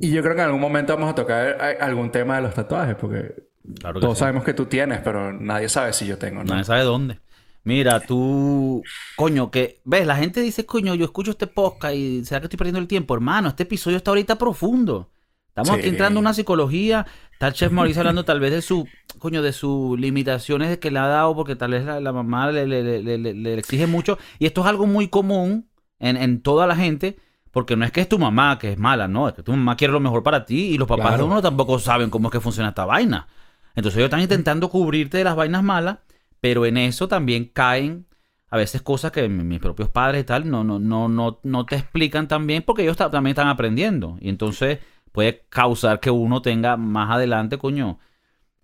[0.00, 2.94] Y yo creo que en algún momento vamos a tocar algún tema de los tatuajes,
[2.96, 3.34] porque
[3.78, 4.20] Claro todos sí.
[4.20, 6.52] sabemos que tú tienes, pero nadie sabe si yo tengo, ¿no?
[6.52, 7.18] Nadie sabe dónde.
[7.64, 8.82] Mira, tú,
[9.16, 12.56] coño, que, ves, la gente dice, coño, yo escucho este podcast y será que estoy
[12.56, 15.10] perdiendo el tiempo, hermano, este episodio está ahorita profundo.
[15.48, 18.88] Estamos aquí entrando en una psicología, está el chef Mauricio hablando tal vez de su,
[19.18, 22.66] coño, de sus limitaciones que le ha dado porque tal vez la, la mamá le,
[22.66, 26.74] le- le- le- exige mucho y esto es algo muy común en, en toda la
[26.74, 27.16] gente.
[27.52, 29.76] Porque no es que es tu mamá que es mala, no, es que tu mamá
[29.76, 32.40] quiere lo mejor para ti y los papás de uno tampoco saben cómo es que
[32.40, 33.28] funciona esta vaina.
[33.74, 35.98] Entonces ellos están intentando cubrirte de las vainas malas,
[36.42, 38.04] pero en eso también caen
[38.50, 41.64] a veces cosas que mi- mis propios padres y tal no, no, no, no, no
[41.66, 44.18] te explican tan bien porque ellos ta- también están aprendiendo.
[44.20, 44.80] Y entonces
[45.12, 47.98] puede causar que uno tenga más adelante, coño,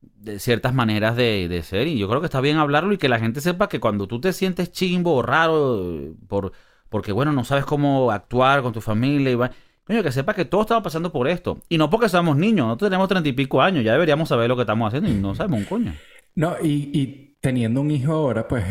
[0.00, 1.86] de ciertas maneras de, de ser.
[1.86, 4.20] Y yo creo que está bien hablarlo y que la gente sepa que cuando tú
[4.20, 6.52] te sientes chimbo o raro eh, por,
[6.88, 9.50] porque, bueno, no sabes cómo actuar con tu familia y va-
[9.84, 11.60] Coño, que sepa que todos estamos pasando por esto.
[11.70, 14.56] Y no porque seamos niños, nosotros tenemos treinta y pico años, ya deberíamos saber lo
[14.56, 15.94] que estamos haciendo y no sabemos un coño.
[16.34, 18.64] No, y teniendo un hijo ahora, pues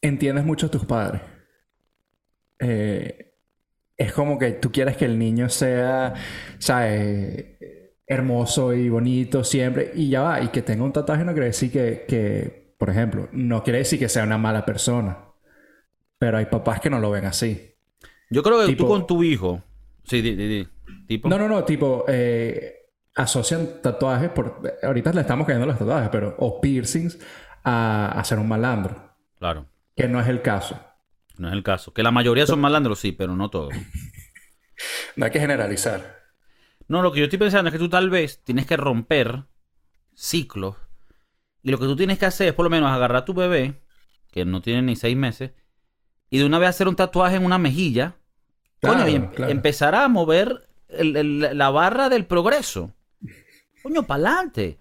[0.00, 1.22] entiendes mucho a tus padres.
[2.60, 3.34] Eh,
[3.96, 6.14] es como que tú quieres que el niño sea,
[6.58, 7.56] ¿sabes?
[8.06, 10.40] Hermoso y bonito siempre, y ya va.
[10.40, 13.98] Y que tenga un tatuaje no quiere decir que, que, por ejemplo, no quiere decir
[13.98, 15.24] que sea una mala persona.
[16.18, 17.74] Pero hay papás que no lo ven así.
[18.30, 19.62] Yo creo que Tipo- tú con tu hijo.
[20.04, 20.68] Sí, di, di, di.
[21.06, 21.28] Tipo.
[21.28, 22.74] No, no, no, tipo, eh,
[23.14, 27.18] asocian tatuajes, por, ahorita le estamos cayendo los tatuajes, pero, o piercings,
[27.64, 30.80] a, a ser un malandro, Claro, que no es el caso.
[31.36, 31.92] no es el caso.
[31.92, 33.74] Que la mayoría son malandros, sí, pero no todos.
[35.16, 36.18] No hay que generalizar.
[36.86, 39.42] No, lo que yo estoy pensando es que tú tal vez tienes que romper
[40.14, 40.76] ciclos.
[41.64, 43.82] Y lo que tú tienes que hacer es por lo menos agarrar a tu bebé,
[44.30, 45.50] que no tiene ni seis meses,
[46.30, 48.14] y de una vez hacer un tatuaje en una mejilla.
[48.80, 49.50] Coño, Claro, y em- claro.
[49.52, 52.94] empezar a mover el- el- la barra del progreso.
[53.82, 54.78] Coño, pa'lante.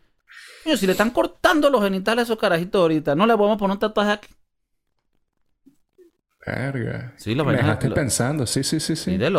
[0.67, 3.75] Coño, si le están cortando los genitales a esos carajitos ahorita, no le podemos poner
[3.75, 4.27] un tatuaje aquí.
[6.45, 7.13] Verga.
[7.15, 9.15] Sí, lo Me dejaste lo- pensando, sí, sí, sí, sí.
[9.17, 9.29] De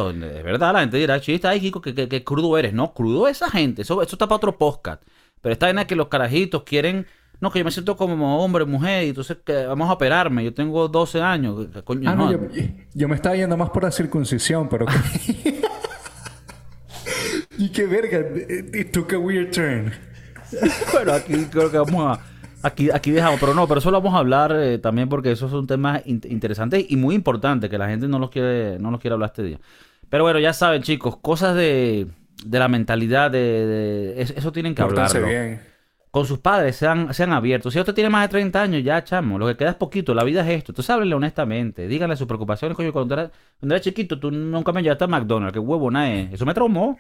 [0.43, 2.73] verdad, la gente dirá, chiste, ay, Kiko, que, crudo eres.
[2.73, 3.83] No, crudo esa gente.
[3.83, 5.03] Eso, eso está para otro podcast.
[5.43, 7.07] Pero esta vaina que los carajitos quieren.
[7.41, 10.43] No, que yo me siento como hombre, mujer, y entonces que vamos a operarme.
[10.45, 11.67] Yo tengo 12 años.
[11.85, 12.33] coño, Ah, no, no.
[12.33, 12.49] yo,
[12.95, 14.87] yo me estaba yendo más por la circuncisión, pero...
[17.59, 19.93] y qué verga, it, it took a weird turn.
[20.93, 22.21] Pero aquí creo que vamos a.
[22.61, 25.49] Aquí, aquí dejamos, pero no, pero eso lo vamos a hablar eh, también porque esos
[25.49, 29.01] son temas in- interesantes y muy importantes que la gente no los quiere, no los
[29.01, 29.61] quiere hablar este día.
[30.11, 32.09] Pero bueno, ya saben, chicos, cosas de,
[32.45, 35.29] de la mentalidad, de, de- es- eso tienen que Pórtense hablarlo.
[35.47, 35.61] bien.
[36.11, 37.73] con sus padres, sean, sean abiertos.
[37.73, 40.25] Si usted tiene más de 30 años, ya, chamo, lo que queda es poquito, la
[40.25, 40.73] vida es esto.
[40.73, 42.75] Entonces háblenle honestamente, díganle sus preocupaciones.
[42.77, 43.31] Coño, cuando era,
[43.61, 46.33] cuando era chiquito, tú nunca me llevaste a McDonald's, qué huevo, nada es.
[46.33, 46.99] Eso me traumó.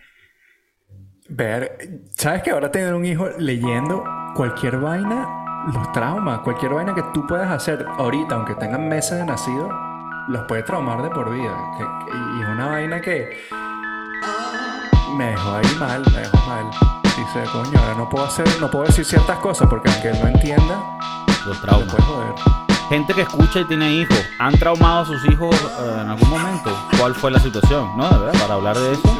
[1.28, 4.02] Ver, ¿sabes que ahora tener un hijo leyendo
[4.34, 5.28] cualquier vaina
[5.74, 6.42] los trauma?
[6.42, 9.68] Cualquier vaina que tú puedas hacer ahorita, aunque tengan meses de nacido,
[10.28, 11.54] los puede traumar de por vida.
[12.38, 13.28] Y es una vaina que
[15.16, 16.70] me dejó ahí mal, me dejó mal.
[17.04, 20.28] Dice, coño, ahora no puedo hacer, no puedo decir ciertas cosas porque aunque él no
[20.28, 20.82] entienda,
[21.46, 21.88] Los traumas.
[21.94, 22.34] puede joder.
[22.88, 26.70] Gente que escucha y tiene hijos, ¿han traumado a sus hijos eh, en algún momento?
[26.98, 27.94] ¿Cuál fue la situación?
[27.98, 28.08] ¿No?
[28.08, 29.14] De verdad, para hablar de eso.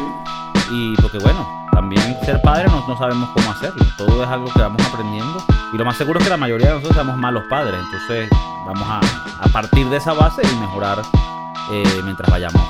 [0.71, 3.85] Y porque bueno, también ser padre no, no sabemos cómo hacerlo.
[3.97, 5.43] Todo es algo que vamos aprendiendo.
[5.73, 7.81] Y lo más seguro es que la mayoría de nosotros somos malos padres.
[7.85, 8.29] Entonces
[8.67, 9.01] vamos a,
[9.45, 11.03] a partir de esa base y mejorar
[11.73, 12.61] eh, mientras vayamos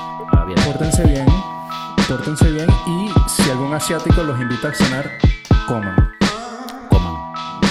[0.47, 0.59] bien.
[0.65, 1.25] Pórtense bien,
[2.07, 5.09] pórtense bien y si algún asiático los invita a cenar,
[5.67, 6.11] coman.
[6.89, 7.15] Coman.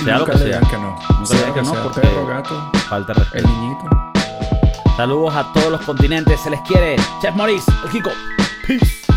[0.05, 0.59] Sea lo Nunca que le sea.
[0.61, 0.91] digan que no.
[0.91, 3.49] Nunca le Sea digan lo que no porque perro, gato, falta respeto.
[3.49, 3.85] el niñito.
[4.97, 6.41] Saludos a todos los continentes.
[6.41, 6.97] Se les quiere.
[7.21, 8.11] Chef Maurice, el Kiko.
[8.67, 9.08] Peace.